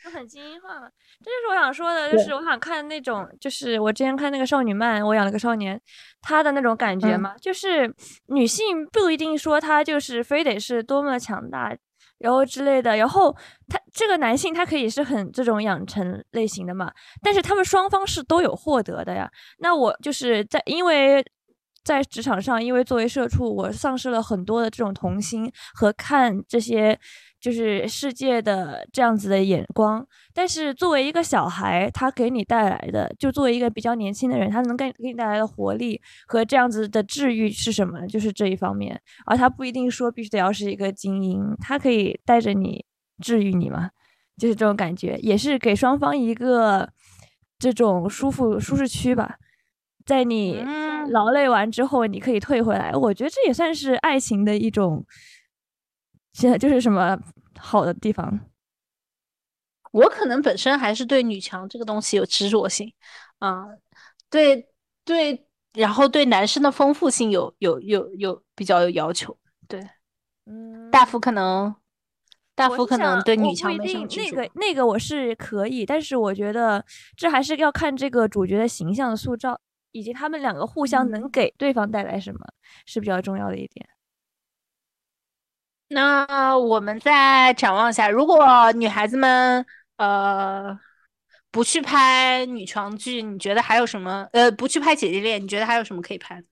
[0.03, 0.89] 就很精英化嘛。
[1.21, 5.77] 这就是我想说的，就是我想看那种，就是我之前看那个少女漫《我养了个少年》，
[6.23, 7.95] 他的那种感觉嗯嘛，就是
[8.29, 11.77] 女性不一定说她就是非得是多么强大，
[12.19, 13.37] 然后之类的，然后
[13.69, 16.91] 他这个男性他可以是很这种养成类型的嘛，
[17.23, 19.31] 但是他们双方是都有获得的呀。
[19.59, 21.23] 那我就是在因为。
[21.85, 26.99] 在职场上，因为作为社畜，我丧失了很多的这种童心和看这些
[27.41, 38.07] 就是世界的这样子的眼光，但是作为一个小孩，他给你带来的，就作为一个比较年轻的人，他能给给你带来的活力和这样子的治愈是什么？
[38.07, 42.85] 就是这一方面，而他不一定说必须得要是一个精英，他可以带着你
[43.21, 43.91] 治愈你嘛，
[44.37, 46.89] 就是这种感觉，也是给双方一个
[47.59, 49.37] 这种舒服舒适区吧，
[50.05, 50.65] 在你
[51.11, 55.05] 劳累完之后，你可以退回来，我觉得这也算是爱情的一种。
[56.33, 57.19] 现在就是什么
[57.59, 58.41] 好的地方？
[59.91, 62.91] 我可能本身还是对女强这个东西有执着性，
[63.39, 63.67] 啊，
[64.31, 64.67] 对
[65.05, 69.37] 对，然后对男生的丰富性有有有有比较有要求，
[69.69, 69.87] 对，
[70.47, 71.75] 嗯，大福可能
[72.55, 76.83] 大福可能对女强没什么那个那个我是可以，但是我觉得
[77.15, 79.61] 这还是要看这个主角的形象的塑造，
[79.93, 82.41] 以及他们两个互相能给对方带来什么
[82.85, 83.89] 是比较重要的一点。
[85.89, 89.65] 那我们再展望一下，如果女孩子们
[89.99, 90.79] 呃
[91.51, 94.27] 不去拍女床剧，你觉得还有什么？
[94.33, 96.43] 呃，不去拍姐弟恋，你觉得还有什么可以拍？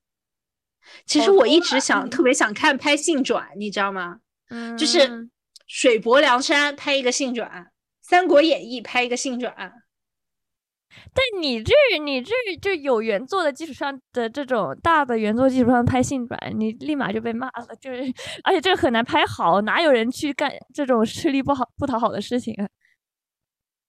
[1.07, 4.21] 其实我一直想特别想看拍性转，你知道吗？
[4.51, 5.31] 嗯，就是
[5.67, 7.49] 水泊梁山拍一个性转，
[8.03, 9.80] 《三国演义》拍一个性转。
[11.15, 11.73] 但你这
[12.03, 17.69] 你这就有原作的基础上的这种大的原作基础上拍性转，你立马就被骂了。
[17.81, 18.13] 就是，
[18.45, 22.69] 而且这个很难拍好，哪有人去干这种吃力不好不讨好的事情啊？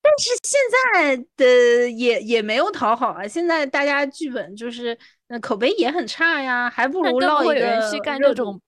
[0.03, 0.59] 但是现
[0.93, 4.97] 在的也也没有讨好啊，现在大家剧本就是
[5.27, 8.59] 那口碑也很差呀，还不如唠一个去干这种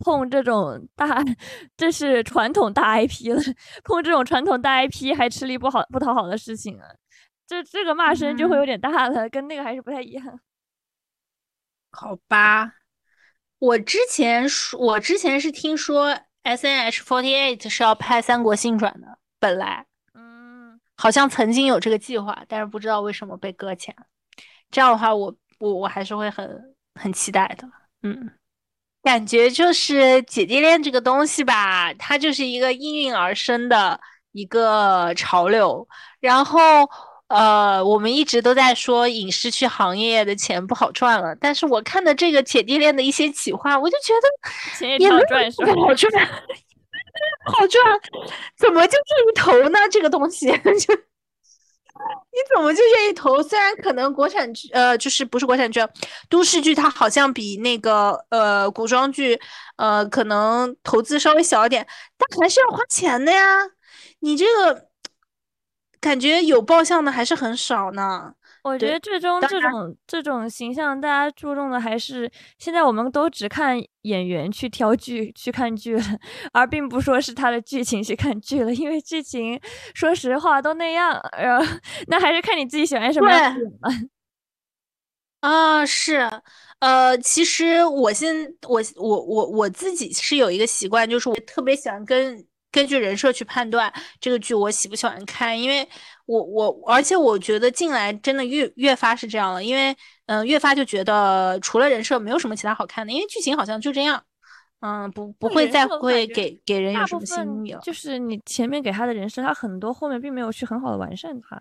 [0.00, 1.24] 碰这种大，
[1.78, 3.40] 这是传统大 IP 了，
[3.84, 6.86] 碰这种传统大 IP 还吃力不好不讨好的事情啊。
[7.46, 10.24] 这这个骂声就会有点大了，跟那个还是不太一样。
[11.94, 12.76] 好吧，
[13.58, 19.84] 我之前说，我之前是听说 S N H forty eight 是要拍《三国新传》的，本来，
[20.14, 23.94] 嗯，好像曾经有这个计划，但是不知道为什么被搁浅。
[24.70, 27.68] 这样的话，我我我还是会很很期待的。
[28.02, 28.32] 嗯，
[29.02, 35.86] 感觉就是姐弟恋这个东西吧，它就是一个应运而生的一个潮流，
[36.20, 36.88] 然后。
[37.32, 45.72] 呃，我们一直都在说影视剧行业的钱不好赚了，但是我看的这个姐弟恋的一些企划，我就觉得钱也好赚，是吧？
[45.74, 46.12] 好赚，
[47.46, 48.00] 好赚，
[48.58, 49.78] 怎么就这一头呢？
[49.90, 53.42] 这个东西 就你怎么就愿意投？
[53.42, 55.80] 虽然可能国产剧，呃，就是不是国产剧，
[56.28, 59.40] 都市剧它好像比那个呃古装剧，
[59.76, 61.86] 呃，可能投资稍微小一点，
[62.18, 63.58] 但还是要花钱的呀。
[64.20, 64.91] 你这个。
[66.02, 68.34] 感觉有爆相的还是很少呢。
[68.64, 76.04] 我觉得最终这种这种形象，大家注重的还是现在我们都只看演员去挑剧去看剧了，
[76.52, 78.74] 而并不说是他的剧情去看剧了。
[78.74, 79.60] 因为剧情
[79.94, 81.78] 说实话都那样，然后
[82.08, 83.60] 那还是看你自己喜欢什么样的
[85.48, 86.28] 啊，是，
[86.80, 92.44] 呃，其实我现我我我我自己是有一个习惯，就是我特别喜欢跟。
[92.72, 95.86] 根据人设去判断这个剧我喜不喜欢看，因为
[96.26, 99.94] 我我而且我觉得近来真的越越发是这样了，因为
[100.26, 104.24] 嗯越发就觉得除了人设没有什么其他好看的，因为剧情好像就这样，
[104.80, 107.80] 嗯不不会再会给给人有什么新意了。
[107.82, 111.60] 就是你前面给他的人设，他很多后面并没有去很好的完善他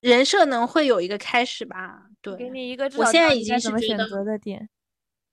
[0.00, 2.02] 人设，能会有一个开始吧？
[2.20, 4.68] 对，给你一个我现在已经是选择的点。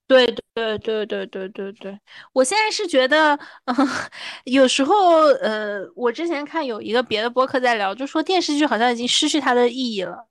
[0.07, 1.99] 对对对对对对对，
[2.31, 3.75] 我现在是觉得，嗯，
[4.45, 10.25] 有时候，呃，我之前看有一个别的播客在聊，就说电视剧好像已经失去它的意义了。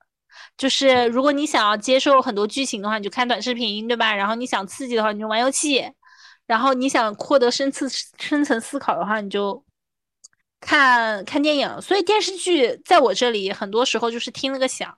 [0.57, 4.13] 就是如果你想要接受很多剧情的话，你就看短视频，对吧？
[4.15, 5.81] 然后你想刺激的话，你就玩游戏；
[6.47, 7.87] 然后你想获得深次
[8.19, 9.63] 深层思考的话，你就
[10.59, 11.81] 看看电影。
[11.81, 14.97] 所以电视剧在我这里很多时候就是听了个响，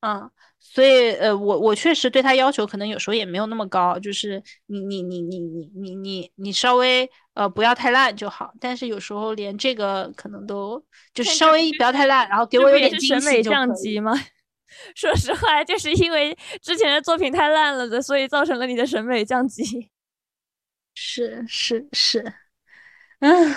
[0.00, 0.30] 嗯。
[0.72, 8.52] 所以，呃，我我确实对他要求可能有时候也没有那么高，就是你你你你你你你你稍微呃不要太烂就好。
[8.60, 10.80] 但是有时候连这个可能都
[11.12, 14.12] 就是稍微不要太烂，然后给我有点审美降级吗？
[14.94, 19.90] 说实话，就是因为之前的作品太烂了的，所以造成了你的审美降级。
[20.94, 22.32] 是 是是，
[23.18, 23.52] 嗯，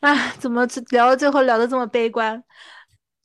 [0.00, 2.42] 啊，怎么聊到最后聊的这么悲观？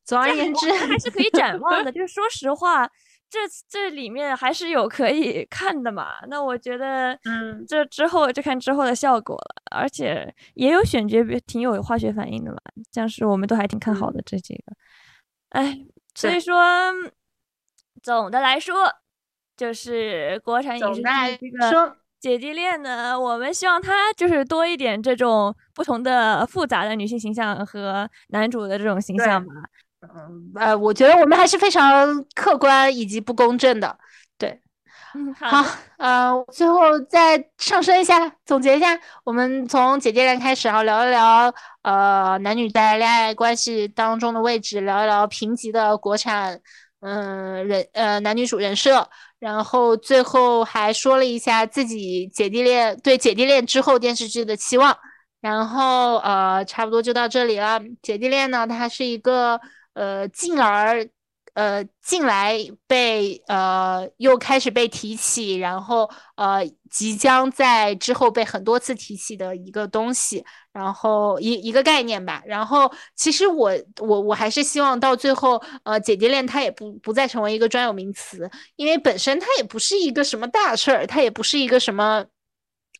[0.08, 1.92] 总而言之，还是可以展 望的。
[1.92, 2.88] 就是说实话，
[3.30, 6.14] 这这里面还是有可以看的嘛。
[6.30, 9.78] 那我觉得，嗯，这之后就看之后的效果了。
[9.78, 12.58] 而且也有选角挺有化学反应的嘛，
[12.94, 14.64] 像是我们都还挺看好的这几个。
[15.50, 15.78] 哎，
[16.16, 16.58] 所以说，
[18.02, 18.90] 总的来说，
[19.58, 29.54] 就是国产影视剧这个姐弟恋呢，我们希望它就是多一点这种不同的复杂的女性形象和男主的这种形象吧。
[30.02, 33.98] 嗯，呃，我觉得我们还是非常客观以及不公正的。
[34.38, 34.62] 对，
[35.16, 35.66] 嗯，好，
[35.98, 46.62] 呃，最后再上升一下，总结一下，我们从姐弟恋开始，然后聊一聊呃男女在恋爱关系当中的位置，聊一聊评级的国产
[47.02, 54.96] 嗯人呃男女主人设，然后最后还说了一下自己姐弟恋对姐弟恋之后电视剧的期望，
[55.42, 57.82] 然后呃差不多就到这里了。
[58.04, 59.60] 姐弟恋呢，它是一个
[59.98, 61.10] 呃进而。
[61.58, 72.44] 呃，近来被呃又开始被提起，然后呃即将在之后被很多次提起的一个东西，然后一一个概念吧。
[72.46, 82.24] 然后其实我我我还是希望到最后，呃，姐弟恋它也不不再成为一个专有名词，因为本身它也不是一个什么大事儿，它也不是一个什么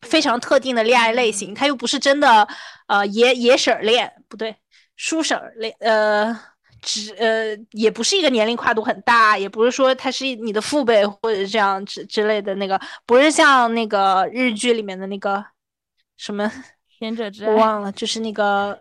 [0.02, 2.48] 非常特定的恋爱类型，它又不是真的
[2.88, 4.56] 呃爷爷婶儿恋，不对，
[4.96, 6.36] 叔婶儿恋，呃。
[6.80, 15.44] 只呃，也不是一个年龄跨度很大，也不是说他是你的父辈或者这样之之类的那个，不是像那个日剧里面的那个
[16.16, 16.50] 什么
[16.98, 18.78] 贤者之爱，我忘了，就是那个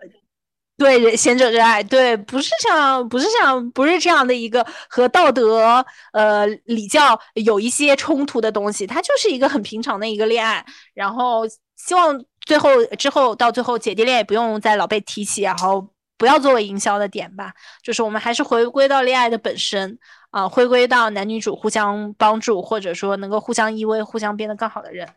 [0.78, 11.44] 对贤者之爱，对，不是像不是像不是这样的一个和道德呃礼教有一些冲突的东西，它就是一个很平常的一个恋爱，然后
[11.76, 15.88] 希望最后之后到最后姐弟恋也不用再老被提起，然后。
[16.18, 19.98] 不要作为营销的点吧，就是我们还是回归到恋爱的本身
[20.32, 25.08] 啊，回归到男女主互相帮助，或者说能够互相依偎、互相变得更好的人。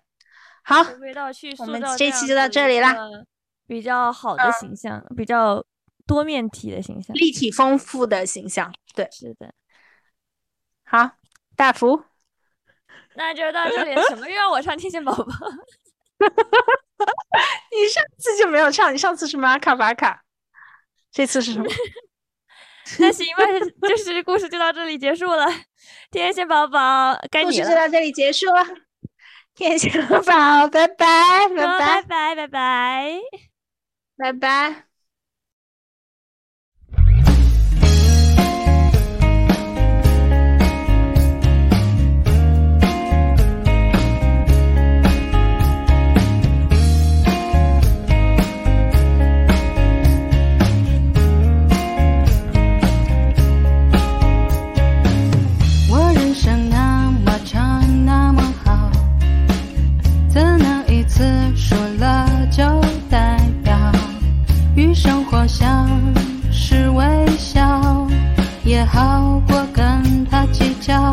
[0.63, 0.77] 好，
[1.59, 2.97] 我们这期就到这里啦。
[3.67, 5.65] 比较好的形象，比较
[6.07, 8.75] 多面体的形象，立体丰富的形象。
[8.95, 9.55] 对，是的。
[10.85, 11.13] 好，
[11.57, 12.03] 大福，
[13.15, 13.95] 那就到这里。
[14.09, 15.25] 什么又让我唱天线宝宝？
[17.71, 20.25] 你上次就没有唱，你上次是玛卡巴卡。
[21.13, 21.67] 这次是什么？
[22.99, 23.45] 那行吧，
[23.89, 25.47] 就是故事就到这里结束了。
[26.11, 27.65] 天线宝宝，该你了。
[27.65, 28.65] 故事就到这里结束了。
[29.55, 33.21] 天线宝宝，拜拜，拜 拜，拜拜，拜拜，
[34.17, 34.90] 拜拜。
[65.53, 65.89] 像
[66.53, 68.07] 是微笑，
[68.65, 69.85] 也好过跟
[70.31, 71.13] 他计较。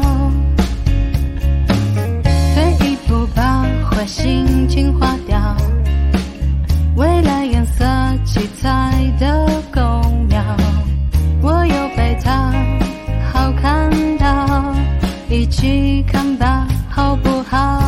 [2.53, 5.38] 退一步吧，坏心情化掉。
[6.95, 7.83] 未来颜色
[8.23, 10.39] 七彩的公庙，
[11.41, 12.53] 我有被他
[13.33, 14.75] 好看到，
[15.29, 17.86] 一起看吧，好不好？